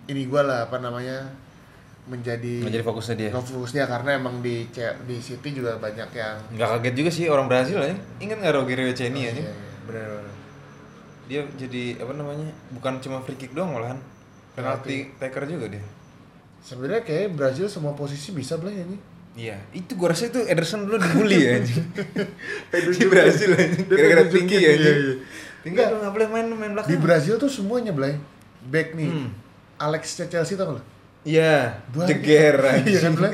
[0.08, 1.30] ini gue lah apa namanya
[2.08, 3.30] menjadi Nggak jadi fokusnya dia.
[3.36, 4.64] fokusnya karena emang di
[5.04, 7.96] di City juga banyak yang Nggak kaget juga sih orang Brazil aja.
[8.24, 9.36] Ingat nggak Rogerio Ceni aja?
[9.36, 10.36] Iya, iya, bener-bener.
[11.28, 12.48] Dia jadi apa namanya?
[12.72, 14.00] Bukan cuma free kick doang malahan.
[14.56, 15.84] Penalti taker juga dia.
[16.64, 18.98] Sebenarnya kayak Brazil semua posisi bisa Blay ini.
[19.38, 21.86] Iya, itu gua rasa itu Ederson dulu dibully ya anjing.
[22.98, 23.80] Di Brazil aja.
[23.86, 24.98] Gara-gara tinggi ya iya, anjing.
[24.98, 25.16] iya.
[25.62, 26.90] Tinggi nggak boleh main main belakang.
[26.90, 28.18] Di Brazil tuh semuanya Blay.
[28.66, 29.14] Back nih.
[29.14, 29.30] Hmm.
[29.78, 30.97] Alex Chelsea tau gak lo?
[31.26, 32.56] Iya, jeger
[32.90, 33.32] Iya kan?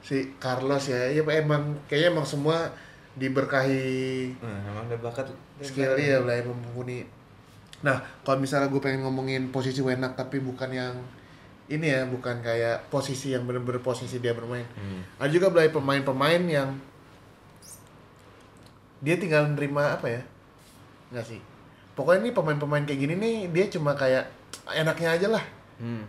[0.00, 2.70] Si Carlos ya, ya emang kayaknya emang semua
[3.18, 5.26] diberkahi Nah, emang ada bakat.
[5.60, 7.04] skill ya Blay mumpuni.
[7.84, 10.94] Nah, kalau misalnya gue pengen ngomongin posisi Wenak tapi bukan yang
[11.70, 14.66] ini ya, bukan kayak posisi yang bener-bener posisi dia bermain.
[14.74, 15.04] Hmm.
[15.22, 16.74] Ada juga Blay pemain-pemain yang
[19.00, 20.22] dia tinggal nerima apa ya?
[21.12, 21.40] Enggak sih.
[21.96, 24.28] Pokoknya ini pemain-pemain kayak gini nih dia cuma kayak
[24.72, 25.44] enaknya aja lah.
[25.80, 26.04] Hmm.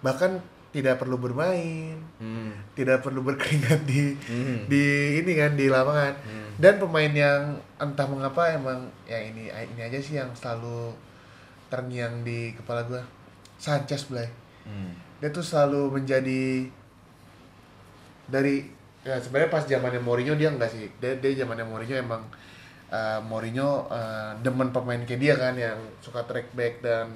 [0.00, 2.54] Bahkan tidak perlu bermain, Hmm.
[2.78, 4.70] tidak perlu berkeringat di Hmm.
[4.70, 6.14] di ini kan di lapangan.
[6.22, 6.48] Hmm.
[6.62, 10.94] Dan pemain yang entah mengapa emang ya ini ini aja sih yang selalu
[11.66, 13.02] terngiang di kepala gua.
[13.58, 14.30] Sanchez Blay.
[14.62, 14.94] Hmm.
[15.18, 16.70] Dia tuh selalu menjadi
[18.30, 18.62] dari
[19.02, 20.86] ya sebenarnya pas zamannya Mourinho dia enggak sih.
[21.02, 22.22] Dia dia zamannya Mourinho emang
[22.94, 27.10] uh, Mourinho uh, demen pemain kayak dia kan yang suka track back dan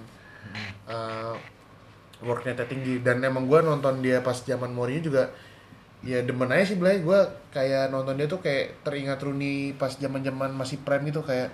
[0.90, 1.38] uh,
[2.24, 5.30] work rate tinggi dan emang gua nonton dia pas zaman Mourinho juga
[6.04, 7.00] ya demen aja sih Blay.
[7.00, 7.16] Gue
[7.48, 11.48] kayak nonton dia tuh kayak teringat Rooney pas zaman zaman masih prime gitu kayak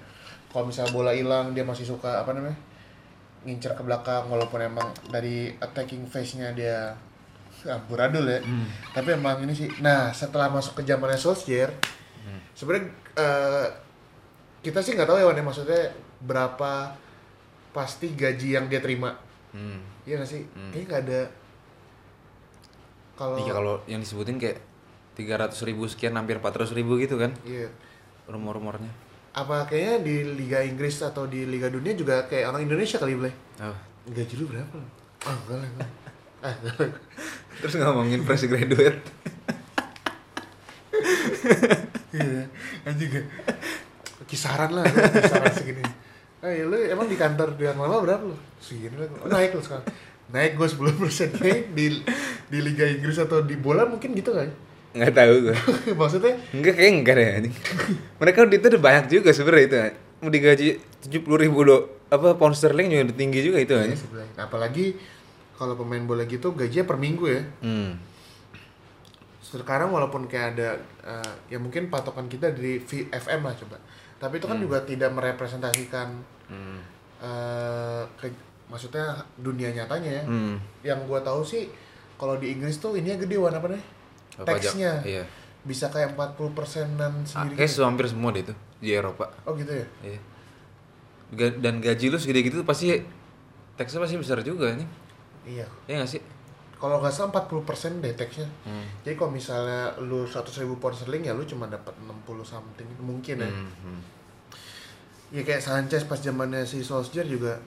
[0.50, 2.58] kalau misalnya bola hilang dia masih suka apa namanya
[3.46, 6.98] ngincer ke belakang walaupun emang dari attacking phase-nya dia
[7.62, 8.42] amburadul ya.
[8.90, 9.70] Tapi emang ini sih.
[9.78, 11.70] Nah setelah masuk ke zamannya Solskjaer
[12.58, 13.66] sebenarnya eh,
[14.60, 15.82] kita sih nggak tahu ya Wan ya, maksudnya
[16.20, 16.92] berapa
[17.72, 19.14] pasti gaji yang dia terima
[19.50, 19.82] Hmm.
[20.04, 21.20] iya nggak sih kayaknya nggak ada
[23.14, 24.58] kalau Iya kalau yang disebutin kayak
[25.12, 27.68] 300 ribu sekian hampir 400 ribu gitu kan iya
[28.24, 28.88] rumor-rumornya.
[29.30, 33.34] apa kayaknya di Liga Inggris atau di Liga Dunia juga kayak orang Indonesia kali boleh
[33.58, 33.76] Oh.
[34.08, 34.86] gaji lu berapa lo?
[35.20, 35.90] ah enggak lah enggak.
[36.40, 36.90] ah enggak lah
[37.60, 38.98] Terus ngomongin fresh graduate.
[42.10, 42.42] iya
[42.82, 43.26] anjing gak
[44.24, 45.82] kisaran lah kisaran segini
[46.42, 48.36] ya lu emang di kantor yang lama berapa lu?
[48.56, 49.84] segini lah oh, naik lu sekarang
[50.28, 51.28] naik gue 10 persen
[51.70, 52.00] di
[52.48, 54.48] di Liga Inggris atau di bola mungkin gitu kan
[54.90, 55.56] Nggak tahu gue.
[56.00, 57.54] maksudnya Enggak kayak enggak deh anjing.
[58.18, 59.76] Mereka itu udah banyak juga sebenarnya itu.
[60.18, 60.68] Mau digaji
[61.06, 61.78] 70 ribu lo
[62.10, 63.94] apa pound sterling juga udah tinggi juga itu iya
[64.36, 64.98] apalagi
[65.54, 67.94] kalau pemain bola gitu gajinya per minggu ya Hmm.
[69.40, 70.68] sekarang walaupun kayak ada
[71.02, 73.78] eh, ya mungkin patokan kita dari V- FM lah coba
[74.20, 76.08] tapi itu kan juga tidak merepresentasikan
[76.46, 76.78] Hmm.
[77.18, 79.02] eh, ke- maksudnya
[79.34, 80.56] dunia nyatanya ya Hmm.
[80.82, 81.66] yang gua tahu sih
[82.14, 83.82] kalau di Inggris tuh ininya gede warna apa nih
[84.38, 85.24] teksnya Iya.
[85.62, 87.82] bisa kayak 40 persenan sendiri Kayak gitu.
[87.82, 89.28] hampir semua deh itu di Eropa.
[89.42, 90.20] oh gitu ya Iya.
[91.56, 92.90] Dan gaji lu segede gitu pasti
[93.74, 94.88] teksnya pasti besar juga nih.
[95.46, 96.22] iya Iya gak sih?
[96.80, 98.88] Kalau nggak salah 40 persen deh teksnya Hmm.
[99.02, 103.36] jadi kalau misalnya lu 100 ribu pound sterling ya lu cuma dapat 60 something mungkin
[103.38, 104.00] ya Hmm, hmm.
[105.30, 107.60] ya kayak Sanchez pas zamannya si Solskjaer juga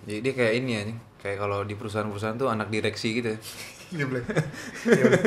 [0.00, 0.82] Jadi dia kayak ini ya,
[1.18, 3.30] kayak kalau di perusahaan-perusahaan tuh anak direksi gitu.
[3.30, 3.38] ya.
[3.90, 4.24] Dia bilang,
[4.86, 5.22] ya udah.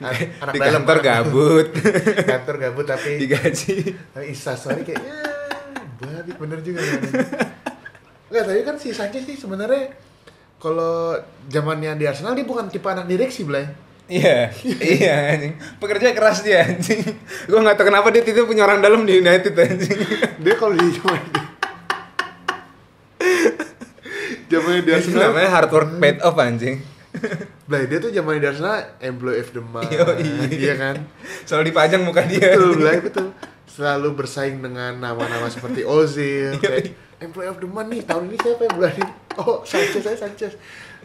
[0.00, 1.66] An- anak di dalam kantor gabut
[2.30, 3.76] kantor gabut tapi digaji
[4.12, 6.94] tapi instastory kayak ya bener juga ya.
[8.28, 9.90] Enggak, tapi kan si Sanchez sih sebenarnya
[10.62, 11.18] kalau
[11.50, 13.66] zamannya di Arsenal dia bukan tipe anak direksi, Blay.
[14.12, 14.50] iya
[14.82, 17.00] iya anjing pekerja keras dia anjing
[17.48, 19.98] gue nggak tahu kenapa dia itu punya orang dalam di United anjing
[20.42, 21.22] Dia kalau di zaman
[24.52, 26.82] zamannya di Arsenal, namanya hard work paid off anjing
[27.64, 29.88] Blay dia tuh zamannya di Arsenal employee of the month.
[30.52, 30.96] Iya kan?
[31.48, 33.32] soal dipajang muka dia Betul, Blay betul.
[33.72, 36.92] Selalu bersaing dengan nama-nama seperti Ozil, kayak
[37.24, 39.12] employee of the month nih tahun ini siapa yang bulan ini?
[39.40, 40.52] Oh, Sanchez saya Sanchez.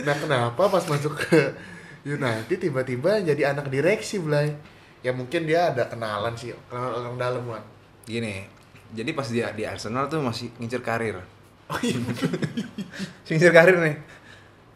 [0.04, 1.56] Nah, kenapa pas masuk ke
[2.04, 4.52] United tiba-tiba jadi anak direksi, Blay?
[5.00, 7.64] Ya mungkin dia ada kenalan sih, kenalan orang dalam kan.
[8.04, 8.58] gini
[8.96, 11.20] jadi pas dia di Arsenal tuh masih ngincer karir
[11.68, 12.00] Oh iya.
[13.28, 13.96] ngincer karir nih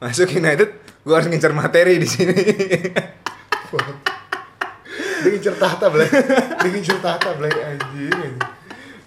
[0.03, 0.69] masuk United
[1.01, 2.35] gue harus ngincer materi di sini
[5.21, 6.09] dia ngincer tahta, Blay.
[6.57, 8.35] Dia ngincer tahta, Blay anjing, anjing.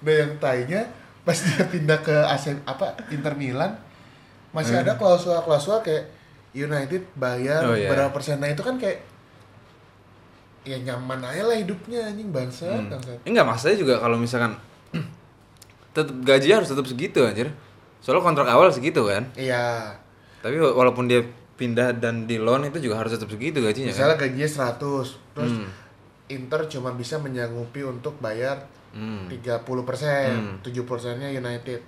[0.01, 0.81] Nah, yang tainya
[1.21, 3.73] pas dia pindah ke AC apa Inter Milan
[4.51, 6.05] masih ada klausula-klausula kayak
[6.53, 7.89] United bayar Oh, iya.
[7.89, 9.01] berapa persen nah itu kan kayak
[10.63, 12.89] ya nyaman aja lah hidupnya anjing bangsa Hmm.
[12.89, 13.21] bangsat.
[13.25, 14.53] enggak maksudnya juga kalau misalkan
[15.93, 17.49] tetap gaji harus tetap segitu anjir
[17.99, 19.93] soalnya kontrak awal segitu kan iya
[20.39, 21.25] tapi wa- walaupun dia
[21.55, 24.77] pindah dan di loan itu juga harus tetap segitu gajinya kan misalnya gajinya 100
[25.33, 25.69] terus Hmm.
[26.35, 29.27] Inter cuma bisa menyanggupi untuk bayar Hmm.
[29.27, 30.57] 30 persen, Hmm.
[30.61, 31.83] 7 persennya United.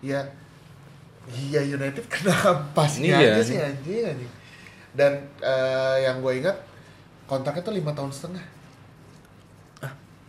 [0.00, 0.20] Ya,
[1.30, 4.32] iya United kenapa sih Iya, aja sih anjing anjing.
[4.90, 6.56] Dan eh, yang gue ingat
[7.24, 8.44] kontraknya tuh lima tahun setengah.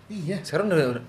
[0.08, 0.38] Iya.
[0.42, 1.04] sekarang udah, udah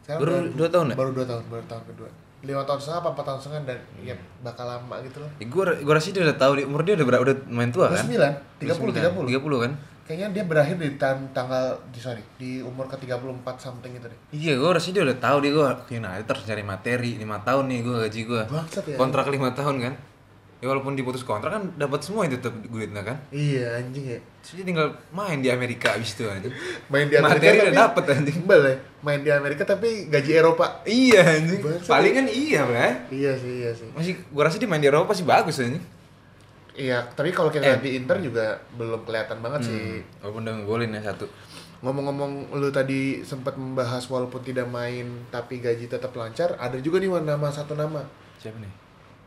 [0.00, 0.96] Sekarang Baru udah- dua tahun ya?
[0.96, 2.08] Baru dua tahun, baru tahun kedua.
[2.40, 5.30] Lima tahun setengah apa empat tahun setengah dan ya bakal lama gitu loh.
[5.36, 7.90] ya, gue gue rasa dia udah tahu di umur dia udah berapa udah main tua
[7.90, 9.42] kan 29, 30, 30.
[9.42, 9.72] 30 kan
[10.08, 14.18] Kayaknya dia berakhir di tan- tanggal di sorry, di umur ke-34 something gitu deh.
[14.32, 17.78] Iya, gue rasa dia udah tahu dia gue United terus cari materi 5 tahun nih
[17.84, 18.42] gue gaji gue.
[18.48, 18.96] Bangsat ya.
[18.96, 19.94] Kontrak 5 tahun kan.
[20.58, 23.14] Ya walaupun diputus kontrak kan dapat semua itu tetap duitnya kan.
[23.30, 24.18] Iya anjing ya.
[24.42, 26.50] Dia tinggal main di Amerika abis itu anjing.
[26.90, 28.36] Main di Amerika Materi tapi udah dapet anjing.
[28.42, 28.76] Imbal ya.
[29.04, 30.82] Main di Amerika tapi gaji Eropa.
[30.82, 31.60] Iya anjing.
[31.62, 32.74] Paling kan iya, Bro.
[33.12, 33.86] Iya sih, iya sih.
[33.94, 35.84] Masih gue rasa dia main di Eropa pasti bagus anjing.
[36.78, 37.82] Iya, tapi kalau kita Eh.
[37.82, 39.98] di Inter juga belum kelihatan banget sih.
[39.98, 40.22] Hmm.
[40.22, 41.26] Walaupun udah ngegolin ya satu.
[41.82, 47.10] Ngomong-ngomong lu tadi sempat membahas walaupun tidak main tapi gaji tetap lancar, ada juga nih
[47.10, 48.02] nama satu nama.
[48.38, 48.72] Siapa nih?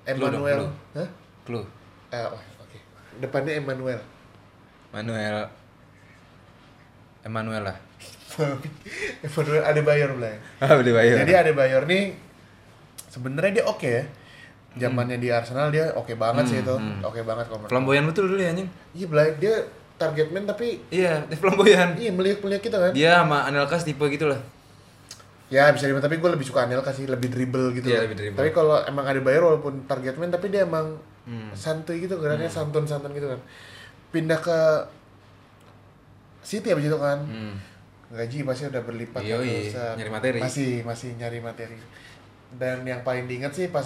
[0.08, 0.64] Emmanuel.
[0.64, 0.72] clue.
[0.96, 1.10] Hah?
[1.44, 1.66] Clue.
[2.12, 2.78] Eh, oh, oke.
[3.20, 4.00] Depannya Emmanuel.
[4.92, 5.48] Manuel
[7.22, 7.78] Emmanuel lah.
[9.28, 10.36] Emmanuel Adebayor Blay.
[10.64, 11.24] Ah, beli bayar.
[11.24, 12.16] Jadi Adebayor nih
[13.12, 14.04] sebenarnya dia oke ya.
[14.72, 16.76] Zamannya di Arsenal dia oke banget sih Hmm, itu.
[16.78, 17.00] hmm.
[17.04, 18.70] Oke banget kalau menurut flamboyan betul dulu ya anjing.
[18.94, 19.56] Iya, Blay, dia
[19.96, 21.90] target man tapi Iya, dia flamboyan.
[21.96, 22.92] iya melihat-melihat kita kan.
[22.92, 24.40] Dia sama Anelka tipe gitu lah.
[25.48, 27.86] Ya bisa dibilang tapi gue lebih suka Anelka sih lebih dribble gitu.
[27.86, 28.04] Iya, loh.
[28.08, 28.40] lebih dribble.
[28.40, 31.54] Tapi kalau emang ada bayar walaupun target man tapi dia emang Hmm.
[31.54, 33.38] santuy gitu geraknya santun-santun gitu kan.
[34.10, 34.58] Pindah ke
[36.42, 37.22] City abis itu kan.
[37.22, 37.56] Hmm.
[38.10, 39.96] Gaji pasti udah berlipat kan, Yoi, Set.
[39.96, 40.40] nyari materi.
[40.40, 41.78] Masih masih nyari materi.
[42.52, 43.86] Dan yang paling diingat sih pas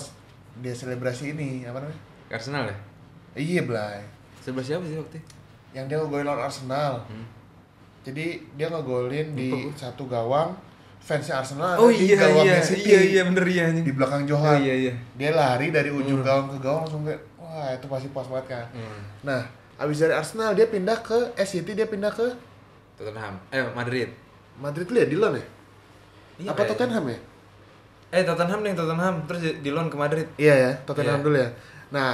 [0.57, 1.99] dia selebrasi ini apa namanya?
[2.27, 2.77] Arsenal ya?
[3.35, 3.99] Iya Blay.
[4.39, 5.29] Sebelah siapa sih waktu itu?
[5.71, 6.93] Yang dia ngegolin lawan Arsenal.
[7.05, 7.25] Hmm.
[8.01, 10.53] Jadi dia ngegolin di Lupa satu gawang
[10.97, 12.87] fansnya Arsenal Oh di iya gawangnya iya City.
[12.87, 14.57] iya iya bener iya di belakang Oh Johan.
[14.57, 14.93] iya iya.
[15.13, 16.25] Dia lari dari ujung Hmm.
[16.25, 18.65] gawang ke gawang langsung kayak wah itu pasti pas banget kan.
[18.71, 19.01] Hmm.
[19.21, 19.41] Nah,
[19.77, 22.25] abis dari Arsenal dia pindah ke eh City dia pindah ke
[22.95, 23.35] Tottenham.
[23.49, 24.09] Eh Madrid.
[24.55, 25.45] Madrid ya di loan ya?
[26.37, 27.19] Iya, Apa Tottenham ya?
[28.09, 30.27] Eh Tottenham nih Tottenham terus di di loan ke Madrid.
[30.35, 31.25] Iya ya, Tottenham Iya.
[31.25, 31.49] dulu ya.
[31.91, 32.13] Nah,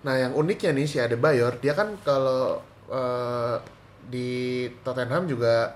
[0.00, 3.56] nah yang uniknya nih si Adebayor, dia kan kalau eh,
[4.04, 4.28] di
[4.82, 5.72] Tottenham juga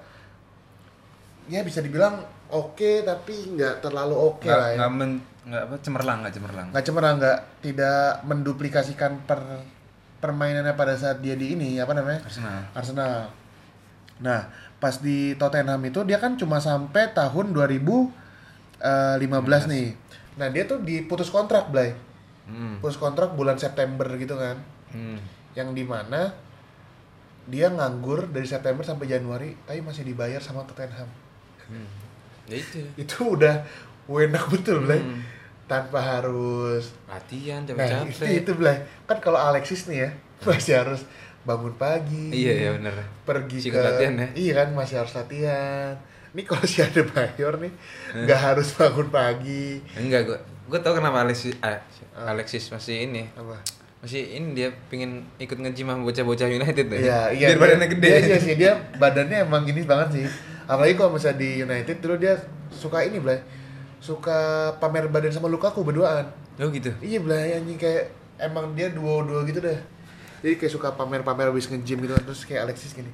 [1.47, 4.77] ya bisa dibilang oke tapi nggak terlalu oke Nggak lah ya.
[4.77, 5.11] nggak men
[5.47, 6.67] nggak apa cemerlang nggak cemerlang.
[6.71, 9.41] nggak cemerlang nggak tidak menduplikasikan per
[10.17, 12.61] permainannya pada saat dia di ini apa namanya Arsenal.
[12.73, 13.15] Arsenal.
[14.21, 14.41] Nah
[14.77, 17.55] pas di Tottenham itu dia kan cuma sampai tahun
[18.81, 19.89] 2015 nih.
[20.37, 21.97] Nah dia tuh diputus kontrak Blay.
[22.47, 22.79] Hmm.
[22.79, 24.57] Putus kontrak bulan September gitu kan.
[24.93, 25.19] Hmm.
[25.57, 26.33] Yang di mana
[27.47, 31.09] dia nganggur dari September sampai Januari tapi masih dibayar sama Tottenham.
[31.71, 31.89] Hmm.
[32.47, 32.83] Ya itu.
[33.03, 33.65] Itu udah
[34.07, 35.01] enak betul Blay.
[35.01, 35.23] Hmm.
[35.67, 38.07] Tanpa harus Latihan Nah, capek-capek.
[38.15, 38.79] itu, itu Blay.
[39.03, 40.11] Kan kalau Alexis nih ya,
[40.47, 41.03] masih harus
[41.43, 42.31] bangun pagi.
[42.31, 42.95] Iya iya bener.
[43.27, 44.29] Pergi Masih ke latihan ya?
[44.35, 45.95] Iya kan, masih harus latihan.
[46.37, 47.73] Ini kalau si ada Bayor nih,
[48.13, 49.81] nggak harus bangun pagi.
[49.97, 51.81] Enggak gua gua tau kenapa Alexis ah,
[52.13, 53.57] Alexis masih ini Apa?
[54.05, 57.01] masih ini dia pingin ikut sama bocah-bocah United deh.
[57.09, 57.47] Iya, iya.
[57.49, 58.09] Biar dia- badannya gede.
[58.13, 60.25] Iya, iya sih, dia badannya emang ini banget sih.
[60.69, 62.37] Apalagi kalau misalnya di United dulu dia
[62.69, 63.41] suka ini, Blay.
[63.97, 66.29] Suka pamer badan sama Lukaku berduaan.
[66.61, 66.93] Oh gitu.
[67.01, 69.81] Iya, Blay, anjing kayak emang dia duo-duo gitu deh.
[70.45, 73.09] Jadi kayak suka pamer-pamer habis nge-gym gitu terus kayak Alexis gini.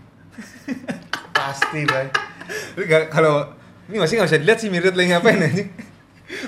[1.39, 2.11] Pasti, Blay.
[2.47, 3.47] Tapi gak, kalau
[3.87, 5.69] ini masih nggak bisa dilihat sih mirip lagi ngapain anjing.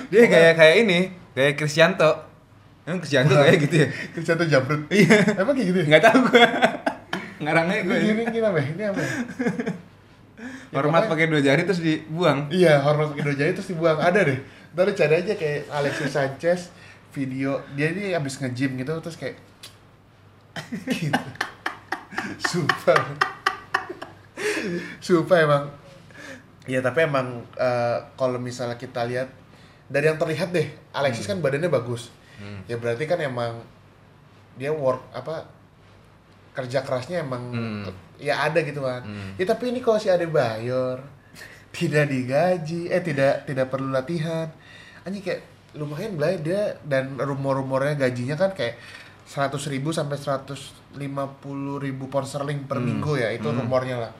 [0.09, 0.99] Dia kayak kayak ini,
[1.31, 2.11] kayak Krisyanto.
[2.83, 3.87] Emang Krisyanto kayak gitu ya?
[4.13, 4.81] Cristiano Jamrut.
[4.89, 5.17] Iya.
[5.37, 5.85] Emang kayak gitu ya?
[5.89, 6.47] Nggak tahu gua.
[7.35, 7.97] Ngarangnya gue.
[7.99, 8.57] ini ini apa?
[8.57, 8.67] ya?
[8.71, 8.99] Ini apa?
[9.01, 9.11] ya?
[10.75, 12.39] Ya, Hormat pokoknya- pakai dua jari terus dibuang.
[12.51, 13.95] Iya, hormat pakai dua jari terus dibuang.
[13.95, 14.39] Ada deh.
[14.75, 16.59] Ntar cari aja kayak Alexis Sanchez
[17.15, 19.39] video dia ini abis nge-gym gitu terus kayak
[20.99, 21.15] gitu.
[22.43, 23.15] Sumpah.
[24.99, 25.63] Sumpah emang.
[26.65, 29.29] Ya tapi emang eh, kalau misalnya kita lihat
[29.85, 32.09] dari yang terlihat deh, Alexis kan badannya bagus.
[32.35, 32.65] Hmm.
[32.65, 33.61] Ya berarti kan emang
[34.55, 35.45] dia work apa
[36.51, 37.83] kerja kerasnya emang Hmm.
[38.17, 39.03] ya ada gitu kan.
[39.03, 39.35] Hmm.
[39.35, 41.03] Ya tapi ini kalau si Adebayor
[41.75, 44.49] tidak digaji, eh tidak tidak perlu latihan.
[45.03, 45.41] Anjing kayak
[45.75, 48.79] lumayan lah dia dan rumor-rumornya gajinya kan kayak
[49.27, 50.95] 100 ribu sampai 150
[51.77, 52.87] ribu pound sterling per Hmm.
[52.87, 53.59] minggu ya itu Hmm.
[53.59, 54.11] rumornya lah.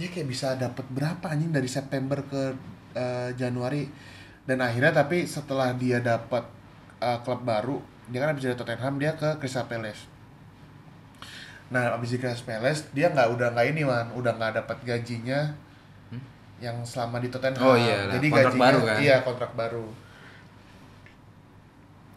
[0.00, 2.56] Dia kayak bisa dapat berapa anjing dari September ke
[2.96, 3.84] eh, Januari
[4.48, 6.40] dan akhirnya tapi setelah dia dapat
[7.04, 7.76] eh, klub baru
[8.08, 10.08] dia kan habis dari Tottenham dia ke Crystal Palace.
[11.70, 15.52] Nah, abis di Crystal Palace dia nggak udah nggak ini man, udah nggak dapat gajinya
[16.58, 17.62] yang selama di Tottenham.
[17.62, 18.96] Oh iya Jadi kontrak gajinya baru kan?
[18.98, 19.84] iya kontrak baru.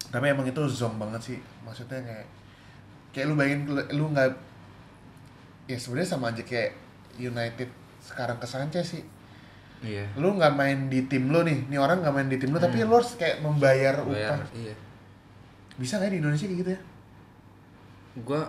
[0.10, 2.26] Tapi emang itu zong banget sih, maksudnya kayak
[3.14, 4.30] kayak lu bayangin lu- lu nggak
[5.66, 6.74] ya sebenarnya sama aja kayak
[7.16, 9.04] United sekarang ke Sanchez sih.
[9.80, 10.08] Iya.
[10.16, 12.80] Lu nggak main di tim lu nih, nih orang nggak main di tim lu, tapi
[12.80, 12.88] Hmm.
[12.88, 14.48] lu harus kayak membayar Bayar, upah.
[14.54, 14.74] iya.
[15.76, 16.82] Bisa nggak ya di Indonesia kayak gitu ya?
[18.20, 18.42] Gua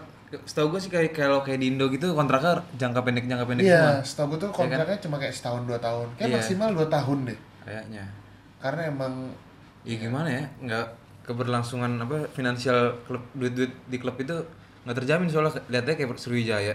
[0.45, 3.79] setahu gua sih kayak kalau kayak di Indo gitu kontraknya jangka pendek jangka pendek Iya,
[3.79, 4.59] semua setahu gue tuh kan?
[4.67, 6.37] kontraknya cuma kayak setahun dua tahun, kayak Iya.
[6.37, 7.39] maksimal dua tahun deh.
[7.63, 8.05] kayaknya.
[8.59, 9.13] Karena emang
[9.83, 10.45] Ya gimana ya?
[10.61, 10.87] Nggak
[11.25, 14.33] keberlangsungan apa finansial klub duit-duit di klub itu
[14.85, 16.75] nggak terjamin soalnya lihatnya kayak Sriwijaya.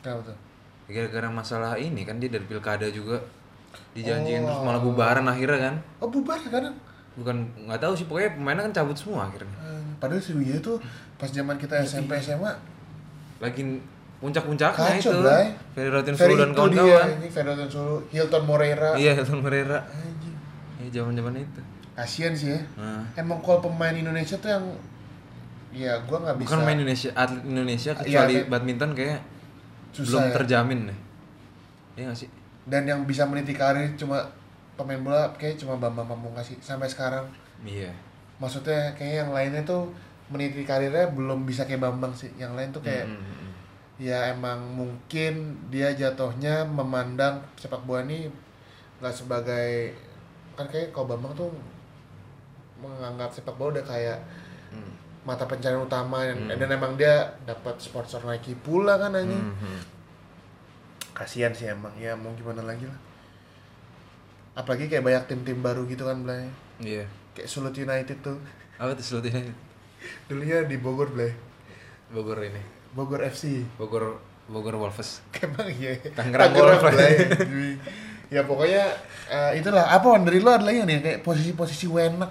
[0.00, 0.36] kenapa tuh?
[0.90, 3.16] Gara-gara masalah ini kan dia dari pilkada juga
[3.90, 4.46] dijanjiin Oh.
[4.46, 5.74] terus malah bubaran akhirnya kan.
[5.98, 6.74] Oh bubar kadang.
[7.12, 9.50] Bukan nggak tahu sih pokoknya pemainnya kan cabut semua akhirnya.
[9.60, 10.76] Eh, Padahal Sriwijaya tuh
[11.14, 12.48] pas zaman kita SMP SMA
[13.38, 13.62] Lagi
[14.18, 15.18] puncak-puncaknya kacau itu.
[15.18, 15.46] Blay.
[15.72, 17.08] Ferry Rotin Sulu dan kawan-kawan.
[17.26, 18.90] Ferry Rotin Sulu, Hilton Moreira.
[18.94, 19.80] Iya, Hilton Pereira.
[19.86, 20.34] Anjing.
[20.78, 21.60] Ya zaman-zaman itu.
[21.92, 22.60] Kasian sih ya.
[22.74, 24.64] Nah, Emang kalau pemain Indonesia tuh yang
[25.70, 29.20] ya gua nggak bisa bukan main Indonesia, atlet Indonesia Iya, kecuali kayak- badminton kayak
[29.90, 30.34] susah belum ya.
[30.40, 30.98] terjamin deh.
[31.98, 32.28] Iya nggak sih?
[32.66, 34.22] Dan yang bisa meniti karir cuma
[34.78, 37.26] pemain bola kayak cuma Bambang Pamungkas sih sampai sekarang.
[37.66, 37.92] Iya.
[38.40, 39.90] Maksudnya kayak yang lainnya tuh
[40.30, 42.30] meniti karirnya belum bisa kayak Bambang sih.
[42.38, 43.50] Yang lain tuh kayak Mm, mm, mm.
[44.00, 48.32] ya emang mungkin dia jatuhnya memandang sepak bola ini
[49.00, 49.92] nggak sebagai
[50.56, 51.52] kan kayak kalau Bambang tuh
[52.80, 54.20] menganggap sepak bola udah kayak
[54.70, 54.94] Hmm.
[55.20, 56.56] Mata pencarian utama dan, Hmm.
[56.56, 59.36] dan emang dia dapat sponsor Nike pula kan anjing.
[59.36, 59.80] Hmm, hmm.
[61.12, 62.96] Kasihan sih emang ya mau gimana lagi lah.
[64.56, 66.48] Apalagi kayak banyak tim-tim baru gitu kan Blay.
[66.80, 67.04] Iya.
[67.36, 68.40] Kayak Sulut United tuh.
[68.80, 69.44] Apa tuh slotnya?
[70.26, 71.36] Dulunya di Bogor Blay.
[72.08, 72.60] Bogor ini.
[72.96, 73.62] Bogor FC.
[73.76, 74.16] Bogor
[74.48, 75.20] Bogor Wolves.
[75.44, 76.00] Emang iya.
[76.16, 76.96] Tangerang Wolves.
[78.30, 78.86] Ya pokoknya
[79.26, 82.30] eh, itulah apa dari lo ada lagi nih kayak posisi-posisi wenak.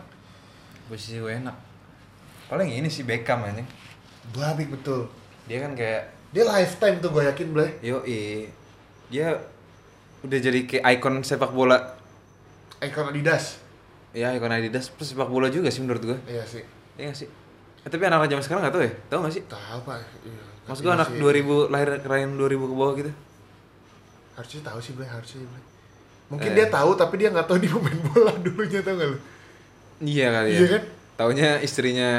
[0.87, 1.68] Posisi gue enak.
[2.49, 3.65] Paling ini sih Beckham anjing.
[4.31, 5.05] Babik betul.
[5.45, 7.69] Dia kan kayak Dia lifetime tuh gue yakin Blay.
[7.79, 8.05] yo
[9.07, 9.33] dia
[10.19, 11.97] udah jadi kayak ikon sepak bola
[12.79, 13.57] Icon Adidas.
[14.11, 16.61] ya ikon Adidas plus sepak bola juga sih menurut gue Iya sih.
[16.95, 17.25] Iya sih
[17.79, 19.97] eh, tapi anak zaman sekarang nggak tahu ya tahu nggak sih Tahu pak.
[20.21, 21.17] Iya, maksud gue anak sih.
[21.17, 23.11] 2000 lahir kelahiran 2000 ke bawah gitu
[24.35, 25.63] Harusnya tahu sih Blay, harusnya Blay.
[26.29, 26.55] Mungkin Eh.
[26.55, 29.17] dia tahu tapi dia nggak tahu dia pemain bola dulunya tau gak lu?
[29.99, 30.83] iya kali ya Iya kan?
[31.17, 32.09] taunya istrinya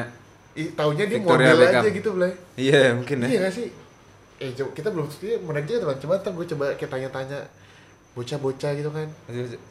[0.70, 1.82] taunya dia Victoria model Beckham.
[1.82, 2.32] aja gitu Blay.
[2.56, 3.68] iya mungkin ya Iya gak sih?
[4.36, 5.96] Eh coba, kita belum setuju menarik juga teman.
[5.98, 7.38] Coba ntar gue coba kayak tanya-tanya
[8.10, 9.08] bocah-bocah gitu kan.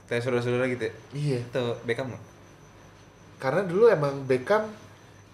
[0.06, 1.40] kayak saudara-saudara gitu ya Iya.
[1.42, 2.24] itu Beckham nggak?
[3.38, 4.68] Karena dulu emang Beckham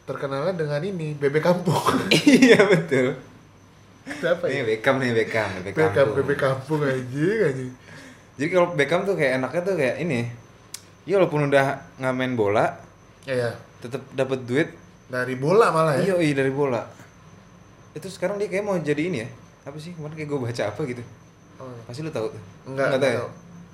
[0.03, 1.82] terkenalnya dengan ini bebek kampung.
[2.21, 3.17] iya betul
[4.05, 4.63] Kenapa ini ya?
[4.67, 7.65] Beckham nih Beckham Beckham Beckham bebek kampung aja aja.
[8.36, 10.29] jadi kalau Beckham tuh kayak enaknya tuh kayak ini
[11.03, 11.65] ya walaupun udah
[11.97, 12.65] nggak main bola
[13.25, 13.51] Ya ya.
[13.79, 14.69] tetap dapat duit
[15.05, 16.13] Dari bola malah ya.
[16.13, 16.81] iya iya dari bola
[17.95, 19.29] itu sekarang dia kayak mau jadi ini ya
[19.63, 21.03] apa sih kemarin kayak gue baca apa gitu
[21.55, 23.19] Oh, pasti lu tahu tuh enggak, Nggak tahu ya.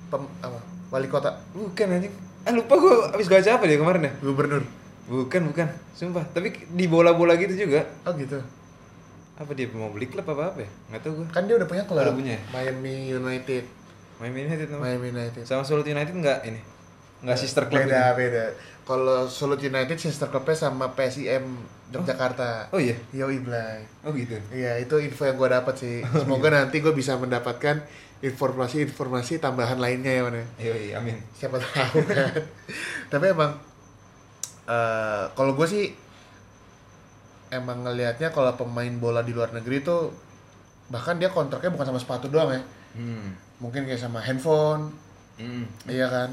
[0.06, 0.58] Pem, apa?
[0.94, 4.62] Wali kota, bukan anjing ah lupa gue abis baca apa dia kemarin ya gubernur.
[5.10, 5.66] Bukan, bukan.
[5.90, 6.22] Sumpah.
[6.30, 7.82] Tapi di bola-bola gitu juga.
[8.06, 8.38] Oh gitu.
[9.34, 10.70] Apa dia mau beli klub apa apa ya?
[10.94, 11.26] Nggak tahu gue.
[11.34, 12.06] Kan dia udah punya klub.
[12.06, 12.40] Udah punya ya?
[12.54, 13.64] Miami United.
[14.22, 14.86] Miami United namanya.
[14.94, 15.42] Miami United.
[15.42, 16.60] Sama Sulut United nggak ini?
[17.26, 18.44] Nggak sister club beda beda.
[18.82, 21.44] Kalau Sulut United sister clubnya sama PSIM
[21.92, 22.72] Yogyakarta.
[22.72, 22.96] Oh iya?
[23.12, 23.84] Yoi Blay.
[24.02, 24.34] Oh gitu?
[24.50, 25.96] Iya itu info yang gue dapat sih.
[26.02, 27.84] Semoga nanti gue bisa mendapatkan
[28.22, 30.42] informasi-informasi tambahan lainnya ya mana.
[30.56, 31.18] Iya, iya, amin.
[31.36, 32.32] Siapa tahu kan.
[33.12, 33.52] Tapi emang
[34.62, 35.84] eh kalau gue sih
[37.52, 40.08] emang ngelihatnya kalau pemain bola di luar negeri tuh
[40.88, 42.62] bahkan dia kontraknya bukan sama sepatu doang ya.
[42.96, 43.36] Hmm.
[43.60, 44.90] Mungkin kayak sama handphone,
[45.40, 45.64] Hmm.
[45.88, 46.30] iya kan?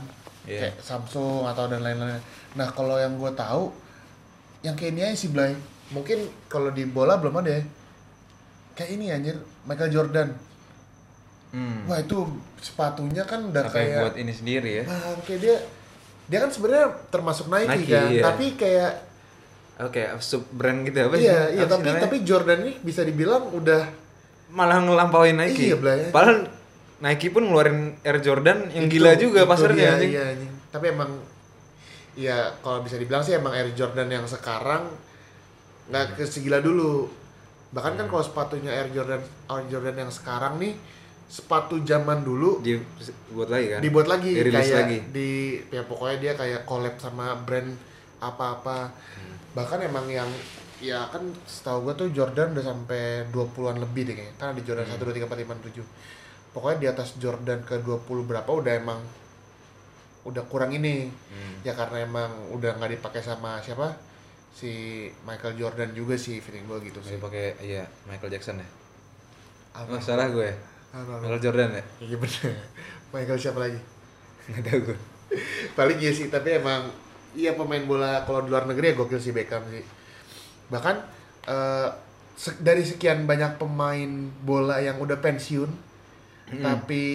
[0.48, 0.60] Iya.
[0.72, 2.20] Kayak Samsung atau dan lain-lain.
[2.56, 3.72] Nah kalau yang gue tahu,
[4.66, 5.56] yang kayak ini aja sih Blay.
[5.94, 7.64] Mungkin kalau di bola belum ada ya.
[8.78, 9.36] Kayak ini anjir,
[9.68, 10.30] Michael Jordan.
[11.50, 11.90] Hmm.
[11.90, 12.30] Wah itu
[12.62, 14.84] sepatunya kan udah Apa kayak buat ini sendiri ya?
[14.86, 15.56] Bang, kayak dia
[16.30, 18.22] dia kan sebenarnya termasuk Nike, Nike, kan, iya.
[18.22, 18.92] tapi kayak
[19.80, 21.26] Oke, sub brand gitu apa sih?
[21.26, 23.82] iya iya Apa tapi tapi Jordan ini bisa dibilang udah
[24.54, 25.74] malah ngelampauin Nike.
[25.74, 26.12] Iya, Blay.
[26.14, 26.46] Padahal
[27.00, 30.08] Nike pun ngeluarin Air Jordan yang itu- gila juga itu pasarnya dia.
[30.10, 30.52] Iya, anjing.
[30.70, 31.12] Tapi emang
[32.14, 34.92] ya kalau bisa dibilang sih emang Air Jordan yang sekarang
[35.88, 37.08] nggak ke segila dulu.
[37.70, 40.74] Bahkan kan kalau sepatunya Air Jordan Air Jordan yang sekarang nih
[41.26, 42.74] sepatu zaman dulu Di
[43.30, 43.80] buat lagi kan?
[43.80, 44.98] dibuat lagi Dirilis kayak lagi.
[45.14, 45.30] di
[45.70, 47.70] ya pokoknya dia kayak collab sama brand
[48.20, 49.38] apa-apa Hmm.
[49.54, 50.26] bahkan emang yang
[50.80, 54.84] ya kan setahu gua tuh Jordan udah sampai 20-an lebih deh kayaknya kan ada Jordan
[54.84, 54.98] Hmm.
[54.98, 55.86] 1, 2, 3, 4, 5, 6, 7
[56.50, 59.00] pokoknya di atas Jordan ke 20 berapa udah emang
[60.22, 61.54] udah kurang ini Hmm.
[61.62, 63.96] ya karena emang udah nggak dipakai sama siapa
[64.50, 64.70] si
[65.24, 68.68] Michael Jordan juga sih feeling gua gitu sih pakai iya Michael Jackson ya.
[69.72, 69.96] Apa?
[69.96, 70.44] Oh, salah gue.
[70.44, 70.56] ya?
[70.92, 71.22] Apa?
[71.22, 71.84] Michael Jordan ya?
[72.02, 72.42] iya bener
[73.14, 73.80] Michael siapa lagi
[74.50, 74.98] Enggak tahu gue.
[75.78, 76.90] paling iya sih tapi emang
[77.32, 79.86] iya pemain bola kalau di luar negeri ya gokil sih Beckham sih
[80.68, 80.98] bahkan
[82.34, 84.10] se- dari sekian banyak pemain
[84.42, 85.70] bola yang udah pensiun
[86.52, 87.06] tapi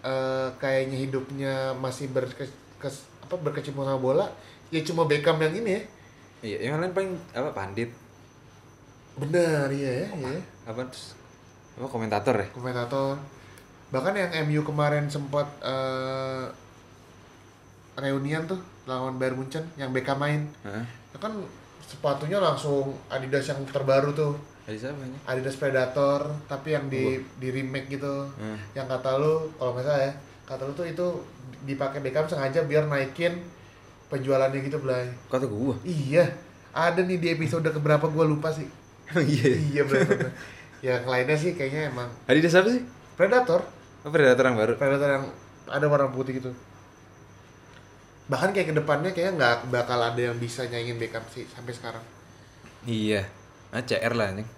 [0.00, 4.26] eh, kayaknya hidupnya masih berke, kes- apa berkecimpung sama bola
[4.68, 5.82] ya cuma Beckham yang ini ya
[6.40, 7.92] Iya, yang lain paling apa pandit
[9.14, 10.42] benar iya ya iya ya.
[10.64, 11.12] apa terus
[11.76, 12.48] apa komentator ya?
[12.48, 13.20] komentator
[13.90, 16.48] bahkan yang MU kemarin sempat eh,
[17.96, 20.84] reunian tuh lawan Bayern Munchen yang Beckham main Heeh.
[21.10, 21.36] Ya kan
[21.82, 24.32] sepatunya langsung Adidas yang terbaru tuh
[24.62, 25.18] Ada siapa ini?
[25.24, 27.04] Adidas Predator tapi yang di
[27.36, 28.58] di remake gitu Hmm.
[28.72, 30.12] yang kata lu kalau nggak salah ya
[30.44, 31.06] kata lu tuh itu
[31.62, 33.38] dipakai Beckham sengaja biar naikin
[34.06, 35.74] penjualannya gitu belai Kata gua.
[35.82, 36.26] iya
[36.70, 38.66] ada nih di episode keberapa gua lupa sih
[39.06, 39.50] Emang iya.
[39.54, 40.30] iya bener
[40.86, 42.82] yang lainnya sih kayaknya emang Adidas apa sih?
[43.14, 43.60] Predator
[44.00, 44.72] Apa predator yang baru?
[44.74, 45.24] Predator yang
[45.66, 46.50] ada warna putih gitu
[48.26, 52.04] bahkan kayak ke depannya kayaknya nggak bakal ada yang bisa nyaingin Beckham sih sampai sekarang
[52.80, 53.26] Iya.
[53.70, 54.48] Ah, CR lah anjing.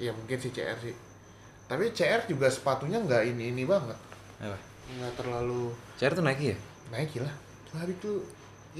[0.00, 0.94] Iya mungkin sih CR sih.
[1.64, 3.96] Tapi CR juga sepatunya nggak ini ini banget,
[4.40, 4.56] Apa?
[4.84, 6.56] nggak terlalu CR tuh Nike ya?
[6.92, 7.32] naik lah.
[7.72, 8.20] Lari tuh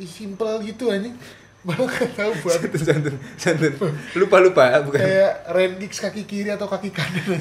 [0.05, 1.17] simple gitu anjing.
[1.67, 3.93] Malah nggak tahu buat Santun, santun, santun.
[4.17, 5.01] Lupa lupa bukan.
[5.01, 7.41] kayak Rendix kaki kiri atau kaki kanan.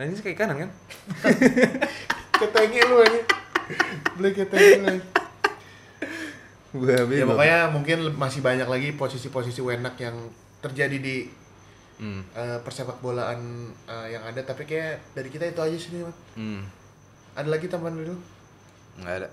[0.00, 0.70] Nah, ini kayak kanan kan?
[2.40, 3.26] Ketengnya lu anjing.
[4.16, 5.00] Beli ketengnya
[6.72, 10.16] Ya pokoknya mungkin masih banyak lagi posisi-posisi wenak yang
[10.60, 11.16] terjadi di
[11.92, 12.24] Hmm.
[12.34, 13.38] eh, persepak bolaan
[13.86, 16.10] eh, yang ada tapi kayak dari kita itu aja sih Man.
[16.34, 16.62] Hmm.
[17.36, 18.16] Ada lagi teman dulu.
[18.98, 19.28] Enggak ada.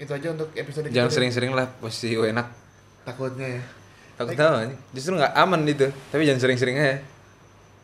[0.00, 2.46] Itu aja untuk episode Jangan sering-sering lah posisi enak.
[3.04, 3.62] takutnya ya.
[4.16, 4.70] Aku tahu.
[4.96, 5.84] Justru nggak aman itu.
[6.08, 6.96] Tapi jangan sering-sering aja.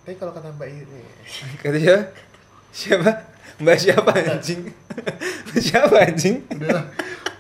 [0.01, 1.01] Tapi kalau kata Mbak ini,
[1.61, 2.03] Kata siapa?
[2.73, 3.11] Siapa?
[3.61, 4.61] Mbak siapa anjing?
[5.45, 6.37] Mbak siapa anjing?
[6.49, 6.87] udahlah,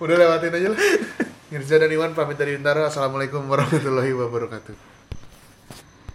[0.00, 0.80] udah lewatin aja lah.
[1.52, 2.88] Mirza dan Iwan pamit dari Bintaro.
[2.88, 4.89] Assalamualaikum warahmatullahi wabarakatuh.